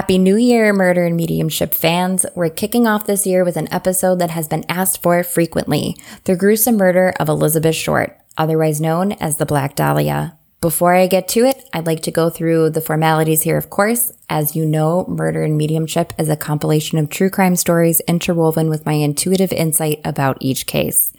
Happy 0.00 0.16
New 0.16 0.36
Year, 0.36 0.72
murder 0.72 1.04
and 1.04 1.14
mediumship 1.14 1.74
fans. 1.74 2.24
We're 2.34 2.48
kicking 2.48 2.86
off 2.86 3.04
this 3.04 3.26
year 3.26 3.44
with 3.44 3.58
an 3.58 3.70
episode 3.70 4.18
that 4.18 4.30
has 4.30 4.48
been 4.48 4.64
asked 4.66 5.02
for 5.02 5.22
frequently 5.22 5.94
the 6.24 6.36
gruesome 6.36 6.78
murder 6.78 7.12
of 7.20 7.28
Elizabeth 7.28 7.74
Short, 7.74 8.18
otherwise 8.38 8.80
known 8.80 9.12
as 9.12 9.36
the 9.36 9.44
Black 9.44 9.76
Dahlia. 9.76 10.38
Before 10.62 10.94
I 10.94 11.06
get 11.06 11.28
to 11.28 11.44
it, 11.44 11.68
I'd 11.74 11.84
like 11.84 12.00
to 12.04 12.10
go 12.10 12.30
through 12.30 12.70
the 12.70 12.80
formalities 12.80 13.42
here, 13.42 13.58
of 13.58 13.68
course. 13.68 14.10
As 14.30 14.56
you 14.56 14.64
know, 14.64 15.04
Murder 15.06 15.42
and 15.42 15.58
Mediumship 15.58 16.14
is 16.18 16.30
a 16.30 16.34
compilation 16.34 16.96
of 16.96 17.10
true 17.10 17.28
crime 17.28 17.54
stories 17.54 18.00
interwoven 18.08 18.70
with 18.70 18.86
my 18.86 18.94
intuitive 18.94 19.52
insight 19.52 20.00
about 20.02 20.38
each 20.40 20.66
case. 20.66 21.12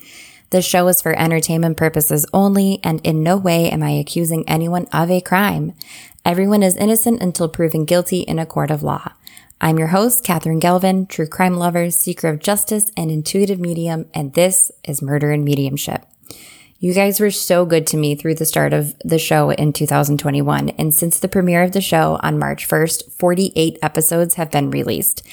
This 0.52 0.66
show 0.66 0.86
is 0.90 1.02
for 1.02 1.18
entertainment 1.18 1.78
purposes 1.78 2.26
only, 2.34 2.82
and 2.84 3.00
in 3.06 3.24
no 3.24 3.38
way 3.38 3.70
am 3.70 3.82
I 3.82 3.92
accusing 3.92 4.44
anyone 4.50 4.86
of 4.92 5.10
a 5.10 5.22
crime. 5.22 5.72
Everyone 6.24 6.62
is 6.62 6.76
innocent 6.76 7.20
until 7.20 7.50
proven 7.50 7.84
guilty 7.84 8.20
in 8.20 8.38
a 8.38 8.46
court 8.46 8.70
of 8.70 8.84
law. 8.84 9.14
I'm 9.60 9.80
your 9.80 9.88
host, 9.88 10.24
Katherine 10.24 10.60
Galvin, 10.60 11.08
true 11.08 11.26
crime 11.26 11.56
lover, 11.56 11.90
seeker 11.90 12.28
of 12.28 12.40
justice, 12.40 12.92
and 12.96 13.10
intuitive 13.10 13.60
medium, 13.60 14.06
and 14.14 14.32
this 14.36 14.72
is 14.84 15.02
Murder 15.02 15.32
and 15.32 15.44
Mediumship. 15.44 16.06
You 16.78 16.94
guys 16.94 17.20
were 17.20 17.32
so 17.32 17.66
good 17.66 17.88
to 17.88 17.98
me 17.98 18.14
through 18.14 18.36
the 18.36 18.46
start 18.46 18.72
of 18.72 18.96
the 19.04 19.18
show 19.18 19.50
in 19.50 19.74
2021. 19.74 20.70
And 20.70 20.94
since 20.94 21.18
the 21.18 21.28
premiere 21.28 21.64
of 21.64 21.72
the 21.72 21.82
show 21.82 22.20
on 22.22 22.38
March 22.38 22.68
1st, 22.68 23.14
48 23.14 23.80
episodes 23.82 24.36
have 24.36 24.52
been 24.52 24.70
released. 24.70 25.24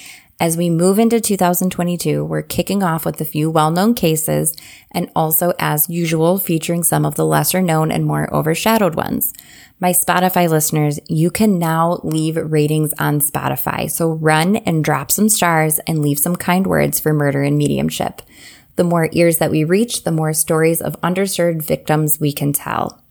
As 0.40 0.56
we 0.56 0.70
move 0.70 1.00
into 1.00 1.20
2022, 1.20 2.24
we're 2.24 2.42
kicking 2.42 2.84
off 2.84 3.04
with 3.04 3.20
a 3.20 3.24
few 3.24 3.50
well-known 3.50 3.94
cases 3.94 4.56
and 4.92 5.10
also 5.16 5.52
as 5.58 5.90
usual 5.90 6.38
featuring 6.38 6.84
some 6.84 7.04
of 7.04 7.16
the 7.16 7.26
lesser 7.26 7.60
known 7.60 7.90
and 7.90 8.04
more 8.04 8.32
overshadowed 8.32 8.94
ones. 8.94 9.34
My 9.80 9.90
Spotify 9.90 10.48
listeners, 10.48 11.00
you 11.08 11.32
can 11.32 11.58
now 11.58 11.98
leave 12.04 12.36
ratings 12.36 12.92
on 13.00 13.20
Spotify. 13.20 13.90
So 13.90 14.12
run 14.12 14.54
and 14.58 14.84
drop 14.84 15.10
some 15.10 15.28
stars 15.28 15.80
and 15.88 16.02
leave 16.02 16.20
some 16.20 16.36
kind 16.36 16.68
words 16.68 17.00
for 17.00 17.12
murder 17.12 17.42
and 17.42 17.58
mediumship. 17.58 18.22
The 18.76 18.84
more 18.84 19.08
ears 19.10 19.38
that 19.38 19.50
we 19.50 19.64
reach, 19.64 20.04
the 20.04 20.12
more 20.12 20.32
stories 20.32 20.80
of 20.80 21.00
underserved 21.00 21.62
victims 21.62 22.20
we 22.20 22.32
can 22.32 22.52
tell. 22.52 23.02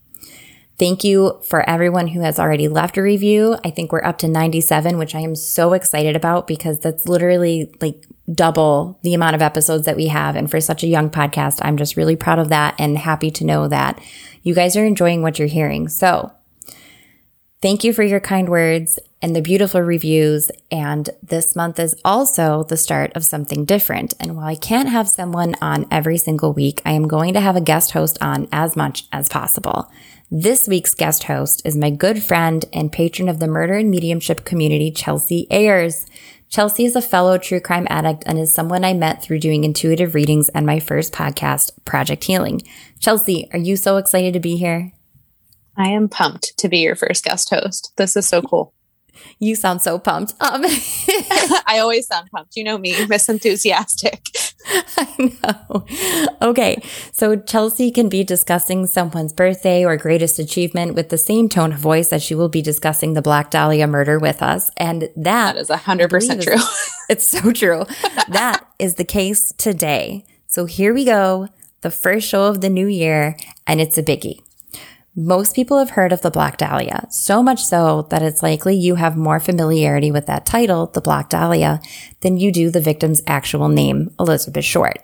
Thank 0.80 1.04
you 1.04 1.42
for 1.44 1.68
everyone 1.68 2.08
who 2.08 2.22
has 2.22 2.38
already 2.38 2.68
left 2.68 2.98
a 2.98 3.02
review. 3.02 3.58
I 3.66 3.72
think 3.72 3.92
we're 3.92 4.04
up 4.04 4.20
to 4.20 4.28
97, 4.28 5.00
which 5.00 5.16
I 5.16 5.22
am 5.22 5.36
so 5.36 5.74
excited 5.74 6.16
about 6.16 6.46
because 6.46 6.80
that's 6.80 7.08
literally 7.08 7.74
like 7.82 8.06
double 8.32 9.00
the 9.02 9.16
amount 9.16 9.36
of 9.36 9.42
episodes 9.42 9.86
that 9.86 9.96
we 9.96 10.08
have. 10.08 10.36
And 10.36 10.52
for 10.52 10.62
such 10.62 10.84
a 10.84 10.88
young 10.88 11.10
podcast, 11.10 11.60
I'm 11.64 11.78
just 11.78 11.98
really 11.98 12.16
proud 12.16 12.38
of 12.38 12.50
that 12.50 12.76
and 12.78 12.96
happy 12.98 13.32
to 13.32 13.46
know 13.46 13.68
that 13.68 14.00
you 14.44 14.54
guys 14.54 14.78
are 14.78 14.86
enjoying 14.86 15.24
what 15.24 15.40
you're 15.40 15.48
hearing. 15.48 15.88
So 15.88 16.32
Thank 17.60 17.84
you 17.84 17.92
for 17.92 18.04
your 18.04 18.20
kind 18.20 18.50
words 18.50 19.00
and 19.20 19.36
the 19.36 19.42
beautiful 19.42 19.82
reviews. 19.82 20.52
And 20.70 21.10
this 21.24 21.56
month 21.56 21.80
is 21.80 22.00
also 22.06 22.64
the 22.64 22.78
start 22.78 23.12
of 23.16 23.26
something 23.26 23.66
different. 23.66 24.14
And 24.20 24.36
while 24.36 24.46
I 24.46 24.54
can't 24.54 24.90
have 24.90 25.10
someone 25.10 25.56
on 25.60 25.88
every 25.90 26.20
single 26.20 26.54
week, 26.54 26.84
I 26.86 26.92
am 26.92 27.08
going 27.08 27.34
to 27.34 27.42
have 27.42 27.56
a 27.56 27.62
guest 27.62 27.92
host 27.94 28.20
on 28.22 28.48
as 28.52 28.76
much 28.76 29.06
as 29.12 29.28
possible. 29.28 29.90
This 30.30 30.68
week's 30.68 30.94
guest 30.94 31.24
host 31.24 31.62
is 31.64 31.78
my 31.78 31.90
good 31.90 32.22
friend 32.22 32.66
and 32.74 32.92
patron 32.92 33.30
of 33.30 33.40
the 33.40 33.48
murder 33.48 33.76
and 33.76 33.90
mediumship 33.90 34.44
community, 34.44 34.92
Chelsea 34.92 35.48
Ayers. 35.50 36.06
Chelsea 36.50 36.84
is 36.84 36.98
a 36.98 37.02
fellow 37.02 37.38
true 37.38 37.62
crime 37.62 37.88
addict 37.90 38.24
and 38.26 38.38
is 38.38 38.54
someone 38.54 38.84
I 38.84 38.94
met 38.94 39.24
through 39.24 39.40
doing 39.40 39.64
intuitive 39.64 40.16
readings 40.16 40.50
and 40.50 40.66
my 40.66 40.82
first 40.82 41.14
podcast, 41.14 41.72
Project 41.86 42.26
Healing. 42.26 42.62
Chelsea, 43.00 43.48
are 43.54 43.58
you 43.58 43.78
so 43.78 43.96
excited 43.96 44.34
to 44.34 44.42
be 44.42 44.58
here? 44.58 44.92
I 45.78 45.88
am 45.92 46.10
pumped 46.10 46.58
to 46.58 46.68
be 46.68 46.80
your 46.80 46.98
first 46.98 47.24
guest 47.24 47.50
host. 47.50 47.94
This 47.96 48.18
is 48.18 48.28
so 48.28 48.42
cool. 48.42 48.74
You 49.40 49.56
sound 49.56 49.82
so 49.82 49.98
pumped. 49.98 50.34
Um, 50.42 50.62
I 51.66 51.78
always 51.80 52.06
sound 52.06 52.30
pumped. 52.32 52.58
You 52.58 52.66
know 52.66 52.78
me, 52.78 53.06
Miss 53.06 53.30
Enthusiastic. 53.30 54.26
I 54.98 55.38
know. 55.44 55.86
Okay. 56.42 56.82
So 57.12 57.36
Chelsea 57.36 57.92
can 57.92 58.10
be 58.10 58.24
discussing 58.24 58.86
someone's 58.88 59.34
birthday 59.34 59.86
or 59.86 59.98
greatest 59.98 60.40
achievement 60.40 60.96
with 60.96 61.10
the 61.10 61.18
same 61.18 61.50
tone 61.50 61.74
of 61.74 61.80
voice 61.80 62.12
as 62.12 62.24
she 62.24 62.36
will 62.36 62.50
be 62.50 62.62
discussing 62.62 63.14
the 63.14 63.22
Black 63.22 63.50
Dahlia 63.50 63.88
murder 63.88 64.20
with 64.20 64.42
us. 64.42 64.72
And 64.78 65.04
that, 65.16 65.56
that 65.56 65.58
is 65.58 65.70
100% 65.70 66.44
true. 66.44 66.54
Is, 66.54 66.92
it's 67.10 67.28
so 67.28 67.52
true. 67.52 67.86
that 68.30 68.66
is 68.80 68.96
the 68.96 69.06
case 69.06 69.54
today. 69.54 70.26
So 70.48 70.66
here 70.66 70.94
we 70.94 71.06
go. 71.06 71.48
The 71.82 71.92
first 71.92 72.28
show 72.28 72.46
of 72.46 72.62
the 72.62 72.70
new 72.70 72.88
year, 72.88 73.38
and 73.66 73.80
it's 73.80 73.98
a 73.98 74.04
biggie. 74.04 74.42
Most 75.20 75.56
people 75.56 75.80
have 75.80 75.90
heard 75.90 76.14
of 76.14 76.22
the 76.22 76.30
Black 76.30 76.58
Dahlia, 76.58 77.08
so 77.10 77.42
much 77.42 77.64
so 77.64 78.04
that 78.12 78.22
it's 78.22 78.44
likely 78.44 78.76
you 78.76 78.94
have 78.96 79.18
more 79.18 79.40
familiarity 79.40 80.12
with 80.12 80.28
that 80.28 80.46
title, 80.46 80.86
the 80.86 81.02
Black 81.02 81.28
Dahlia, 81.28 81.82
than 82.22 82.38
you 82.38 82.52
do 82.52 82.70
the 82.70 82.80
victim's 82.80 83.24
actual 83.26 83.68
name, 83.68 84.14
Elizabeth 84.20 84.64
Short. 84.64 85.00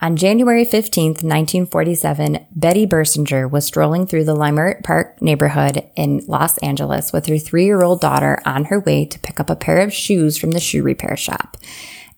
On 0.00 0.14
January 0.14 0.64
15, 0.64 1.08
1947, 1.08 2.46
Betty 2.54 2.86
Bersinger 2.86 3.50
was 3.50 3.66
strolling 3.66 4.06
through 4.06 4.26
the 4.26 4.36
Leimert 4.36 4.84
Park 4.84 5.20
neighborhood 5.20 5.88
in 5.96 6.22
Los 6.28 6.56
Angeles 6.58 7.12
with 7.12 7.26
her 7.26 7.36
three-year-old 7.36 8.00
daughter 8.00 8.40
on 8.46 8.66
her 8.66 8.78
way 8.78 9.04
to 9.06 9.18
pick 9.18 9.40
up 9.40 9.50
a 9.50 9.56
pair 9.56 9.80
of 9.80 9.92
shoes 9.92 10.38
from 10.38 10.52
the 10.52 10.60
shoe 10.60 10.84
repair 10.84 11.16
shop. 11.16 11.56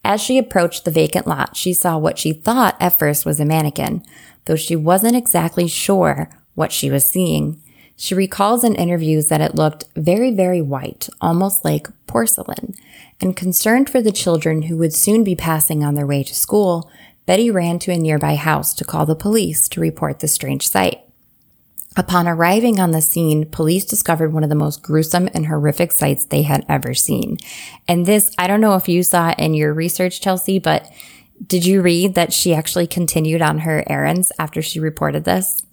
As 0.04 0.20
she 0.20 0.36
approached 0.36 0.84
the 0.84 0.90
vacant 0.90 1.26
lot, 1.26 1.56
she 1.56 1.72
saw 1.72 1.96
what 1.96 2.18
she 2.18 2.34
thought 2.34 2.76
at 2.80 2.98
first 2.98 3.24
was 3.24 3.40
a 3.40 3.46
mannequin, 3.46 4.04
though 4.44 4.56
she 4.56 4.76
wasn't 4.76 5.16
exactly 5.16 5.66
sure 5.66 6.28
what 6.54 6.72
she 6.72 6.90
was 6.90 7.08
seeing. 7.08 7.60
She 7.96 8.14
recalls 8.14 8.64
in 8.64 8.74
interviews 8.74 9.28
that 9.28 9.40
it 9.40 9.54
looked 9.54 9.84
very, 9.96 10.30
very 10.30 10.60
white, 10.60 11.08
almost 11.20 11.64
like 11.64 11.88
porcelain. 12.06 12.74
And 13.20 13.36
concerned 13.36 13.88
for 13.88 14.02
the 14.02 14.12
children 14.12 14.62
who 14.62 14.76
would 14.78 14.92
soon 14.92 15.22
be 15.22 15.36
passing 15.36 15.84
on 15.84 15.94
their 15.94 16.06
way 16.06 16.24
to 16.24 16.34
school, 16.34 16.90
Betty 17.26 17.50
ran 17.50 17.78
to 17.80 17.92
a 17.92 17.96
nearby 17.96 18.34
house 18.34 18.74
to 18.74 18.84
call 18.84 19.06
the 19.06 19.14
police 19.14 19.68
to 19.68 19.80
report 19.80 20.20
the 20.20 20.28
strange 20.28 20.68
sight. 20.68 21.00
Upon 21.96 22.26
arriving 22.26 22.80
on 22.80 22.90
the 22.90 23.00
scene, 23.00 23.48
police 23.48 23.84
discovered 23.84 24.32
one 24.32 24.42
of 24.42 24.48
the 24.48 24.56
most 24.56 24.82
gruesome 24.82 25.28
and 25.32 25.46
horrific 25.46 25.92
sights 25.92 26.24
they 26.24 26.42
had 26.42 26.66
ever 26.68 26.92
seen. 26.92 27.36
And 27.86 28.04
this, 28.04 28.34
I 28.36 28.48
don't 28.48 28.60
know 28.60 28.74
if 28.74 28.88
you 28.88 29.04
saw 29.04 29.32
in 29.38 29.54
your 29.54 29.72
research, 29.72 30.20
Chelsea, 30.20 30.58
but 30.58 30.90
did 31.46 31.64
you 31.64 31.82
read 31.82 32.16
that 32.16 32.32
she 32.32 32.52
actually 32.52 32.88
continued 32.88 33.42
on 33.42 33.60
her 33.60 33.84
errands 33.86 34.32
after 34.40 34.60
she 34.60 34.80
reported 34.80 35.24
this? 35.24 35.64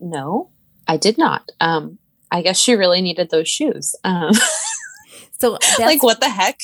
No, 0.00 0.50
I 0.86 0.96
did 0.96 1.18
not. 1.18 1.50
Um, 1.60 1.98
I 2.30 2.42
guess 2.42 2.58
she 2.58 2.74
really 2.74 3.00
needed 3.00 3.30
those 3.30 3.48
shoes. 3.48 3.94
Um, 4.04 4.32
so 5.40 5.58
like, 5.78 6.02
what 6.02 6.20
the 6.20 6.28
heck? 6.28 6.60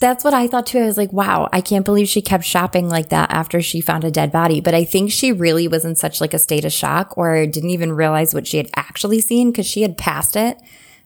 That's 0.00 0.24
what 0.24 0.34
I 0.34 0.46
thought 0.46 0.66
too. 0.66 0.78
I 0.78 0.86
was 0.86 0.96
like, 0.96 1.12
wow, 1.12 1.48
I 1.52 1.60
can't 1.60 1.84
believe 1.84 2.08
she 2.08 2.22
kept 2.22 2.44
shopping 2.44 2.88
like 2.88 3.08
that 3.08 3.30
after 3.30 3.60
she 3.60 3.80
found 3.80 4.04
a 4.04 4.10
dead 4.10 4.32
body. 4.32 4.60
But 4.60 4.74
I 4.74 4.84
think 4.84 5.10
she 5.10 5.32
really 5.32 5.68
was 5.68 5.84
in 5.84 5.96
such 5.96 6.20
like 6.20 6.34
a 6.34 6.38
state 6.38 6.64
of 6.64 6.72
shock 6.72 7.16
or 7.16 7.46
didn't 7.46 7.70
even 7.70 7.92
realize 7.92 8.32
what 8.32 8.46
she 8.46 8.56
had 8.56 8.70
actually 8.76 9.20
seen 9.20 9.50
because 9.50 9.66
she 9.66 9.82
had 9.82 9.98
passed 9.98 10.36
it. 10.36 10.58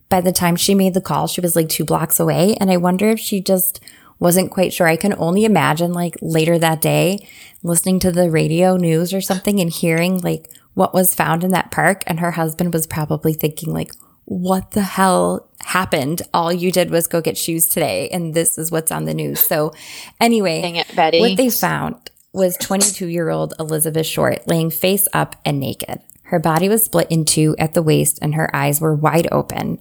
By 0.09 0.21
the 0.21 0.33
time 0.33 0.55
she 0.55 0.75
made 0.75 0.95
the 0.95 1.01
call, 1.01 1.27
she 1.27 1.41
was 1.41 1.57
like 1.57 1.69
two 1.69 1.85
blocks 1.85 2.21
away. 2.21 2.55
And 2.61 2.71
I 2.71 2.77
wonder 2.77 3.09
if 3.09 3.19
she 3.19 3.41
just 3.41 3.81
wasn't 4.21 4.51
quite 4.51 4.73
sure. 4.73 4.87
I 4.87 4.97
can 4.97 5.15
only 5.19 5.45
imagine 5.45 5.93
like 5.93 6.17
later 6.21 6.59
that 6.59 6.81
day 6.81 7.27
listening 7.63 7.99
to 7.99 8.13
the 8.13 8.31
radio 8.31 8.77
news 8.77 9.13
or 9.13 9.21
something 9.21 9.59
and 9.59 9.71
hearing 9.71 10.21
like 10.21 10.49
what 10.75 10.95
was 10.95 11.15
found 11.15 11.43
in 11.45 11.51
that 11.53 11.71
park. 11.71 12.03
And 12.07 12.21
her 12.21 12.33
husband 12.33 12.73
was 12.73 12.87
probably 12.87 13.33
thinking 13.33 13.73
like, 13.73 13.93
what 14.27 14.73
the 14.73 14.83
hell 14.83 15.49
happened? 15.61 16.23
All 16.33 16.53
you 16.53 16.71
did 16.73 16.91
was 16.91 17.07
go 17.07 17.21
get 17.21 17.37
shoes 17.39 17.67
today. 17.67 18.09
And 18.09 18.35
this 18.35 18.59
is 18.59 18.71
what's 18.71 18.93
on 18.93 19.05
the 19.05 19.15
news. 19.15 19.41
So 19.41 19.73
anyway, 20.21 20.63
Dang 20.63 20.77
it, 20.77 20.95
Betty. 20.97 21.21
what 21.21 21.37
they 21.37 21.51
found 21.51 22.11
was 22.33 22.57
22 22.57 23.07
year 23.07 23.31
old 23.31 23.55
Elizabeth 23.59 24.07
Short 24.07 24.47
laying 24.49 24.71
face 24.71 25.07
up 25.13 25.37
and 25.45 25.61
naked. 25.61 26.01
Her 26.25 26.39
body 26.39 26.69
was 26.69 26.85
split 26.85 27.07
in 27.11 27.25
two 27.25 27.55
at 27.59 27.75
the 27.75 27.83
waist 27.83 28.19
and 28.23 28.35
her 28.35 28.55
eyes 28.57 28.81
were 28.81 28.95
wide 28.95 29.29
open. 29.31 29.79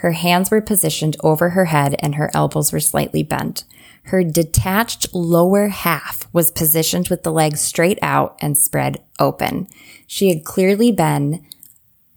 Her 0.00 0.12
hands 0.12 0.50
were 0.50 0.60
positioned 0.60 1.16
over 1.22 1.50
her 1.50 1.66
head 1.66 1.94
and 2.00 2.16
her 2.16 2.30
elbows 2.34 2.72
were 2.72 2.80
slightly 2.80 3.22
bent. 3.22 3.64
Her 4.06 4.24
detached 4.24 5.14
lower 5.14 5.68
half 5.68 6.26
was 6.32 6.50
positioned 6.50 7.08
with 7.08 7.22
the 7.22 7.30
legs 7.30 7.60
straight 7.60 8.00
out 8.02 8.36
and 8.40 8.58
spread 8.58 9.00
open. 9.20 9.68
She 10.12 10.28
had 10.28 10.44
clearly 10.44 10.92
been 10.92 11.42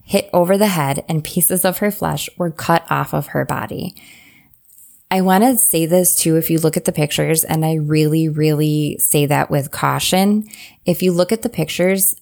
hit 0.04 0.30
over 0.34 0.58
the 0.58 0.68
head 0.68 1.06
and 1.08 1.24
pieces 1.24 1.64
of 1.64 1.78
her 1.78 1.92
flesh 1.92 2.30
were 2.38 2.52
cut 2.52 2.86
off 2.92 3.14
of 3.14 3.28
her 3.28 3.46
body. 3.46 3.96
I 5.10 5.22
want 5.22 5.46
to 5.46 5.58
say 5.58 5.86
this 5.86 6.14
too. 6.14 6.36
If 6.36 6.50
you 6.50 6.60
look 6.60 6.76
at 6.76 6.84
the 6.84 6.92
pictures, 6.92 7.46
and 7.46 7.64
I 7.66 7.76
really, 7.76 8.28
really 8.28 8.98
say 9.00 9.26
that 9.28 9.50
with 9.50 9.72
caution. 9.72 10.46
If 10.86 11.02
you 11.02 11.14
look 11.14 11.32
at 11.32 11.42
the 11.42 11.48
pictures, 11.48 12.18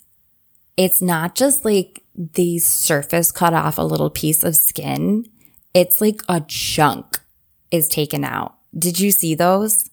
it's 0.77 1.01
not 1.01 1.33
just 1.33 1.65
like 1.65 2.03
the 2.15 2.59
surface 2.59 3.31
cut 3.31 3.55
off 3.55 3.79
a 3.79 3.81
little 3.81 4.11
piece 4.11 4.43
of 4.43 4.55
skin. 4.55 5.25
It's 5.73 5.99
like 5.99 6.21
a 6.29 6.41
chunk 6.41 7.19
is 7.71 7.87
taken 7.87 8.23
out. 8.23 8.53
Did 8.77 8.99
you 8.99 9.09
see 9.09 9.33
those? 9.33 9.89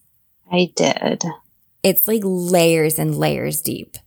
I 0.51 0.71
did. 0.75 1.23
It's 1.81 2.07
like 2.07 2.21
layers 2.23 2.99
and 2.99 3.17
layers 3.17 3.63
deep. 3.63 3.97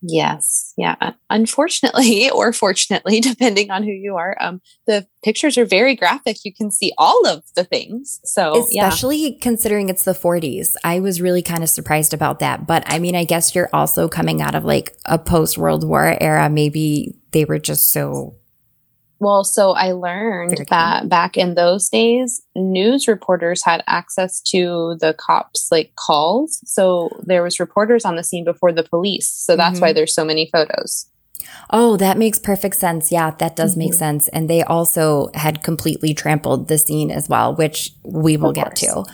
Yes. 0.00 0.74
Yeah. 0.76 1.12
Unfortunately, 1.30 2.30
or 2.34 2.52
fortunately, 2.52 3.20
depending 3.20 3.70
on 3.70 3.82
who 3.82 3.90
you 3.90 4.16
are, 4.16 4.36
um, 4.40 4.60
the 4.86 5.06
pictures 5.22 5.58
are 5.58 5.64
very 5.64 5.94
graphic. 5.94 6.44
You 6.44 6.54
can 6.54 6.70
see 6.70 6.92
all 6.98 7.26
of 7.26 7.42
the 7.56 7.64
things. 7.64 8.20
So, 8.24 8.64
especially 8.64 9.32
yeah. 9.32 9.38
considering 9.40 9.88
it's 9.88 10.04
the 10.04 10.12
40s, 10.12 10.74
I 10.84 11.00
was 11.00 11.20
really 11.20 11.42
kind 11.42 11.62
of 11.62 11.68
surprised 11.68 12.14
about 12.14 12.38
that. 12.40 12.66
But 12.66 12.84
I 12.86 12.98
mean, 12.98 13.16
I 13.16 13.24
guess 13.24 13.54
you're 13.54 13.70
also 13.72 14.08
coming 14.08 14.40
out 14.40 14.54
of 14.54 14.64
like 14.64 14.96
a 15.04 15.18
post 15.18 15.58
World 15.58 15.86
War 15.86 16.16
era. 16.20 16.48
Maybe 16.48 17.16
they 17.32 17.44
were 17.44 17.58
just 17.58 17.90
so 17.90 18.36
well, 19.20 19.42
so 19.42 19.72
I 19.72 19.92
learned 19.92 20.66
that 20.70 21.08
back 21.08 21.36
in 21.36 21.54
those 21.54 21.88
days, 21.88 22.40
news 22.54 23.08
reporters 23.08 23.64
had 23.64 23.82
access 23.86 24.40
to 24.42 24.96
the 25.00 25.14
cops' 25.14 25.70
like 25.72 25.94
calls. 25.96 26.60
So 26.64 27.10
there 27.24 27.42
was 27.42 27.58
reporters 27.58 28.04
on 28.04 28.16
the 28.16 28.22
scene 28.22 28.44
before 28.44 28.72
the 28.72 28.84
police. 28.84 29.28
So 29.28 29.56
that's 29.56 29.74
mm-hmm. 29.74 29.82
why 29.82 29.92
there's 29.92 30.14
so 30.14 30.24
many 30.24 30.48
photos. 30.52 31.06
Oh, 31.70 31.96
that 31.96 32.16
makes 32.16 32.38
perfect 32.38 32.76
sense. 32.76 33.10
Yeah, 33.12 33.30
that 33.32 33.56
does 33.56 33.72
mm-hmm. 33.72 33.80
make 33.80 33.94
sense. 33.94 34.28
And 34.28 34.48
they 34.48 34.62
also 34.62 35.30
had 35.34 35.62
completely 35.62 36.14
trampled 36.14 36.68
the 36.68 36.78
scene 36.78 37.10
as 37.10 37.28
well, 37.28 37.54
which 37.54 37.92
we 38.04 38.36
will 38.36 38.52
get 38.52 38.76
to. 38.76 39.04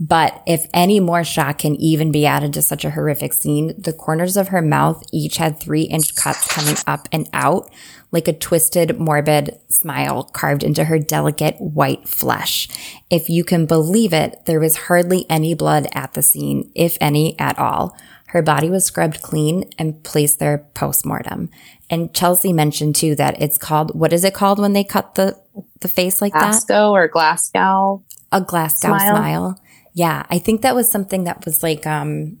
But 0.00 0.42
if 0.46 0.66
any 0.72 1.00
more 1.00 1.24
shock 1.24 1.58
can 1.58 1.74
even 1.76 2.12
be 2.12 2.24
added 2.24 2.52
to 2.54 2.62
such 2.62 2.84
a 2.84 2.90
horrific 2.90 3.32
scene, 3.32 3.74
the 3.76 3.92
corners 3.92 4.36
of 4.36 4.48
her 4.48 4.62
mouth 4.62 5.02
each 5.12 5.38
had 5.38 5.58
three 5.58 5.82
inch 5.82 6.14
cuts 6.14 6.46
coming 6.46 6.76
up 6.86 7.08
and 7.10 7.28
out 7.32 7.68
like 8.10 8.28
a 8.28 8.32
twisted, 8.32 8.98
morbid 8.98 9.58
smile 9.68 10.24
carved 10.24 10.62
into 10.62 10.84
her 10.84 10.98
delicate 10.98 11.60
white 11.60 12.08
flesh. 12.08 12.68
If 13.10 13.28
you 13.28 13.44
can 13.44 13.66
believe 13.66 14.12
it, 14.12 14.46
there 14.46 14.60
was 14.60 14.76
hardly 14.76 15.26
any 15.28 15.54
blood 15.54 15.88
at 15.92 16.14
the 16.14 16.22
scene, 16.22 16.70
if 16.74 16.96
any 17.00 17.38
at 17.38 17.58
all. 17.58 17.96
Her 18.28 18.42
body 18.42 18.70
was 18.70 18.84
scrubbed 18.84 19.22
clean 19.22 19.70
and 19.78 20.02
placed 20.04 20.38
there 20.38 20.66
post-mortem. 20.74 21.50
And 21.90 22.14
Chelsea 22.14 22.52
mentioned 22.52 22.96
too 22.96 23.14
that 23.16 23.40
it's 23.40 23.58
called, 23.58 23.98
what 23.98 24.12
is 24.12 24.24
it 24.24 24.34
called 24.34 24.58
when 24.58 24.74
they 24.74 24.84
cut 24.84 25.14
the, 25.14 25.38
the 25.80 25.88
face 25.88 26.20
like 26.20 26.32
Glasgow 26.32 26.50
that? 26.50 26.66
Glasgow 26.66 26.90
or 26.92 27.08
Glasgow. 27.08 28.02
A 28.32 28.40
Glasgow 28.40 28.88
smile. 28.88 29.16
smile. 29.16 29.60
Yeah. 29.98 30.24
I 30.30 30.38
think 30.38 30.62
that 30.62 30.74
was 30.74 30.90
something 30.90 31.24
that 31.24 31.44
was 31.44 31.62
like, 31.62 31.86
um, 31.86 32.38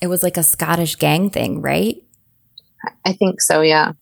it 0.00 0.08
was 0.08 0.22
like 0.22 0.36
a 0.36 0.42
Scottish 0.42 0.96
gang 0.96 1.30
thing, 1.30 1.62
right? 1.62 2.02
I 3.04 3.12
think 3.12 3.40
so. 3.40 3.60
Yeah 3.60 3.92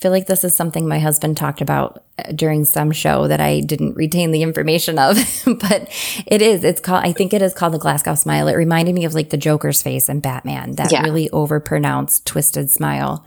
I 0.00 0.02
feel 0.02 0.12
like 0.12 0.28
this 0.28 0.44
is 0.44 0.54
something 0.54 0.88
my 0.88 0.98
husband 0.98 1.36
talked 1.36 1.60
about 1.60 2.04
uh, 2.18 2.32
during 2.32 2.64
some 2.64 2.90
show 2.90 3.28
that 3.28 3.38
I 3.38 3.60
didn't 3.60 3.96
retain 3.96 4.30
the 4.30 4.42
information 4.42 4.98
of, 4.98 5.16
but 5.44 5.90
it 6.26 6.40
is. 6.40 6.64
It's 6.64 6.80
called, 6.80 7.04
I 7.04 7.12
think 7.12 7.34
it 7.34 7.42
is 7.42 7.52
called 7.52 7.74
the 7.74 7.78
Glasgow 7.78 8.14
smile. 8.14 8.48
It 8.48 8.56
reminded 8.56 8.94
me 8.94 9.04
of 9.04 9.12
like 9.12 9.28
the 9.28 9.36
Joker's 9.36 9.82
face 9.82 10.08
in 10.08 10.20
Batman, 10.20 10.76
that 10.76 10.90
yeah. 10.90 11.02
really 11.02 11.28
overpronounced, 11.28 12.24
twisted 12.24 12.70
smile. 12.70 13.26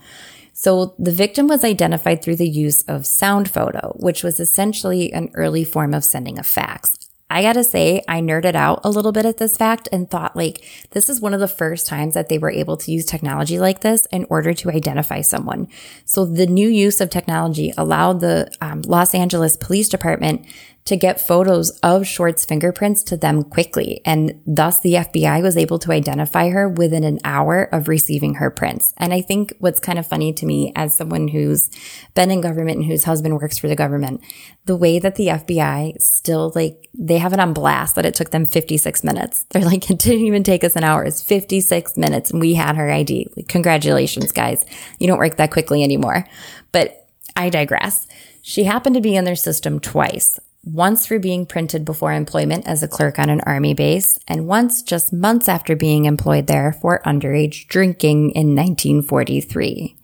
So 0.52 0.96
the 0.98 1.12
victim 1.12 1.46
was 1.46 1.62
identified 1.62 2.24
through 2.24 2.36
the 2.36 2.48
use 2.48 2.82
of 2.88 3.06
sound 3.06 3.48
photo, 3.48 3.94
which 4.00 4.24
was 4.24 4.40
essentially 4.40 5.12
an 5.12 5.30
early 5.34 5.62
form 5.62 5.94
of 5.94 6.04
sending 6.04 6.40
a 6.40 6.42
fax. 6.42 6.96
I 7.34 7.42
gotta 7.42 7.64
say, 7.64 8.00
I 8.06 8.20
nerded 8.20 8.54
out 8.54 8.80
a 8.84 8.90
little 8.90 9.10
bit 9.10 9.26
at 9.26 9.38
this 9.38 9.56
fact 9.56 9.88
and 9.90 10.08
thought 10.08 10.36
like, 10.36 10.64
this 10.90 11.08
is 11.08 11.20
one 11.20 11.34
of 11.34 11.40
the 11.40 11.48
first 11.48 11.88
times 11.88 12.14
that 12.14 12.28
they 12.28 12.38
were 12.38 12.50
able 12.50 12.76
to 12.76 12.92
use 12.92 13.04
technology 13.04 13.58
like 13.58 13.80
this 13.80 14.06
in 14.12 14.24
order 14.30 14.54
to 14.54 14.70
identify 14.70 15.20
someone. 15.20 15.66
So 16.04 16.24
the 16.24 16.46
new 16.46 16.68
use 16.68 17.00
of 17.00 17.10
technology 17.10 17.72
allowed 17.76 18.20
the 18.20 18.52
um, 18.60 18.82
Los 18.82 19.16
Angeles 19.16 19.56
Police 19.56 19.88
Department 19.88 20.46
to 20.84 20.96
get 20.96 21.20
photos 21.20 21.70
of 21.82 22.06
Short's 22.06 22.44
fingerprints 22.44 23.02
to 23.04 23.16
them 23.16 23.42
quickly. 23.42 24.02
And 24.04 24.42
thus 24.46 24.80
the 24.80 24.94
FBI 24.94 25.42
was 25.42 25.56
able 25.56 25.78
to 25.78 25.92
identify 25.92 26.50
her 26.50 26.68
within 26.68 27.04
an 27.04 27.20
hour 27.24 27.62
of 27.72 27.88
receiving 27.88 28.34
her 28.34 28.50
prints. 28.50 28.92
And 28.98 29.14
I 29.14 29.22
think 29.22 29.54
what's 29.58 29.80
kind 29.80 29.98
of 29.98 30.06
funny 30.06 30.34
to 30.34 30.44
me 30.44 30.72
as 30.76 30.94
someone 30.94 31.28
who's 31.28 31.70
been 32.14 32.30
in 32.30 32.42
government 32.42 32.78
and 32.78 32.86
whose 32.86 33.04
husband 33.04 33.34
works 33.38 33.56
for 33.56 33.66
the 33.66 33.76
government, 33.76 34.22
the 34.66 34.76
way 34.76 34.98
that 34.98 35.14
the 35.14 35.28
FBI 35.28 36.00
still 36.02 36.52
like, 36.54 36.90
they 36.92 37.16
have 37.16 37.32
it 37.32 37.40
on 37.40 37.54
blast 37.54 37.94
that 37.94 38.04
it 38.04 38.14
took 38.14 38.30
them 38.30 38.44
56 38.44 39.02
minutes. 39.02 39.46
They're 39.50 39.64
like, 39.64 39.90
it 39.90 39.98
didn't 39.98 40.26
even 40.26 40.42
take 40.42 40.64
us 40.64 40.76
an 40.76 40.84
hour. 40.84 41.04
It's 41.04 41.22
56 41.22 41.96
minutes 41.96 42.30
and 42.30 42.40
we 42.40 42.54
had 42.54 42.76
her 42.76 42.90
ID. 42.90 43.28
Like, 43.36 43.48
congratulations, 43.48 44.32
guys. 44.32 44.66
You 44.98 45.06
don't 45.06 45.18
work 45.18 45.36
that 45.36 45.50
quickly 45.50 45.82
anymore. 45.82 46.26
But 46.72 47.08
I 47.36 47.48
digress. 47.48 48.06
She 48.42 48.64
happened 48.64 48.96
to 48.96 49.00
be 49.00 49.16
in 49.16 49.24
their 49.24 49.34
system 49.34 49.80
twice 49.80 50.38
once 50.64 51.06
for 51.06 51.18
being 51.18 51.44
printed 51.46 51.84
before 51.84 52.12
employment 52.12 52.66
as 52.66 52.82
a 52.82 52.88
clerk 52.88 53.18
on 53.18 53.28
an 53.30 53.40
army 53.42 53.74
base, 53.74 54.18
and 54.26 54.46
once 54.46 54.82
just 54.82 55.12
months 55.12 55.48
after 55.48 55.76
being 55.76 56.06
employed 56.06 56.46
there 56.46 56.72
for 56.72 57.02
underage 57.04 57.68
drinking 57.68 58.30
in 58.30 58.54
1943. 58.54 59.96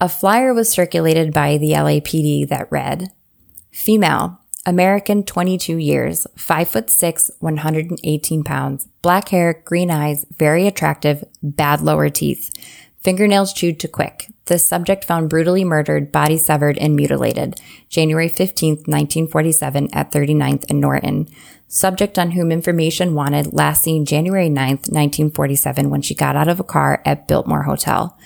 A 0.00 0.08
flyer 0.08 0.52
was 0.54 0.70
circulated 0.70 1.32
by 1.32 1.58
the 1.58 1.72
LAPD 1.72 2.48
that 2.48 2.70
read, 2.70 3.12
Female, 3.70 4.40
American 4.66 5.24
22 5.24 5.76
years, 5.76 6.26
5 6.36 6.68
foot 6.68 6.90
6, 6.90 7.30
118 7.38 8.44
pounds, 8.44 8.88
black 9.02 9.28
hair, 9.28 9.62
green 9.64 9.90
eyes, 9.90 10.26
very 10.36 10.66
attractive, 10.66 11.24
bad 11.42 11.80
lower 11.80 12.08
teeth. 12.08 12.50
Fingernails 13.02 13.54
chewed 13.54 13.80
to 13.80 13.88
quick. 13.88 14.26
The 14.44 14.58
subject 14.58 15.04
found 15.04 15.30
brutally 15.30 15.64
murdered, 15.64 16.12
body 16.12 16.36
severed 16.36 16.76
and 16.76 16.94
mutilated. 16.94 17.58
January 17.88 18.28
15, 18.28 18.74
1947 18.74 19.88
at 19.94 20.12
39th 20.12 20.64
and 20.68 20.80
Norton. 20.80 21.28
Subject 21.66 22.18
on 22.18 22.32
whom 22.32 22.52
information 22.52 23.14
wanted 23.14 23.54
last 23.54 23.84
seen 23.84 24.04
January 24.04 24.48
9th, 24.48 24.90
1947 24.90 25.88
when 25.88 26.02
she 26.02 26.14
got 26.14 26.36
out 26.36 26.48
of 26.48 26.60
a 26.60 26.64
car 26.64 27.00
at 27.06 27.26
Biltmore 27.26 27.62
Hotel. 27.62 28.18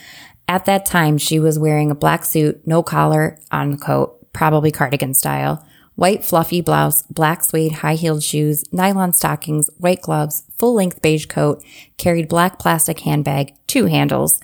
At 0.49 0.65
that 0.65 0.87
time, 0.87 1.19
she 1.19 1.39
was 1.39 1.59
wearing 1.59 1.91
a 1.91 1.95
black 1.95 2.25
suit, 2.25 2.67
no 2.67 2.83
collar 2.83 3.39
on 3.53 3.79
coat, 3.79 4.33
probably 4.33 4.73
cardigan 4.73 5.15
style, 5.15 5.65
white 5.95 6.25
fluffy 6.25 6.61
blouse, 6.61 7.03
black 7.05 7.45
suede 7.45 7.73
high 7.73 7.95
heeled 7.95 8.23
shoes, 8.23 8.65
nylon 8.73 9.13
stockings, 9.13 9.71
white 9.79 10.03
gloves, 10.03 10.45
full 10.57 10.75
length 10.75 11.03
beige 11.03 11.27
coat, 11.27 11.63
carried 11.99 12.29
black 12.29 12.59
plastic 12.59 13.01
handbag, 13.01 13.55
two 13.67 13.87
handles, 13.87 14.41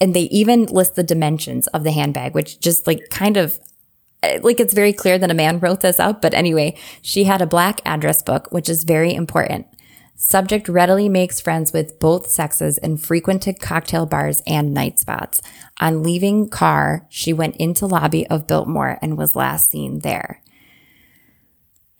and 0.00 0.14
they 0.14 0.22
even 0.22 0.66
list 0.66 0.94
the 0.94 1.02
dimensions 1.02 1.66
of 1.68 1.84
the 1.84 1.92
handbag, 1.92 2.34
which 2.34 2.60
just 2.60 2.86
like 2.86 3.10
kind 3.10 3.36
of 3.36 3.60
eh, 4.22 4.38
like 4.42 4.58
it's 4.58 4.74
very 4.74 4.92
clear 4.92 5.18
that 5.18 5.30
a 5.30 5.34
man 5.34 5.60
wrote 5.60 5.80
this 5.80 6.00
up. 6.00 6.22
But 6.22 6.34
anyway, 6.34 6.76
she 7.02 7.24
had 7.24 7.42
a 7.42 7.46
black 7.46 7.80
address 7.84 8.22
book, 8.22 8.48
which 8.50 8.68
is 8.68 8.84
very 8.84 9.14
important. 9.14 9.66
Subject 10.22 10.68
readily 10.68 11.08
makes 11.08 11.40
friends 11.40 11.72
with 11.72 11.98
both 11.98 12.28
sexes 12.28 12.76
and 12.76 13.00
frequented 13.00 13.58
cocktail 13.58 14.04
bars 14.04 14.42
and 14.46 14.74
night 14.74 14.98
spots. 14.98 15.40
On 15.80 16.02
leaving 16.02 16.50
car, 16.50 17.06
she 17.08 17.32
went 17.32 17.56
into 17.56 17.86
lobby 17.86 18.26
of 18.26 18.46
Biltmore 18.46 18.98
and 19.00 19.16
was 19.16 19.34
last 19.34 19.70
seen 19.70 20.00
there. 20.00 20.42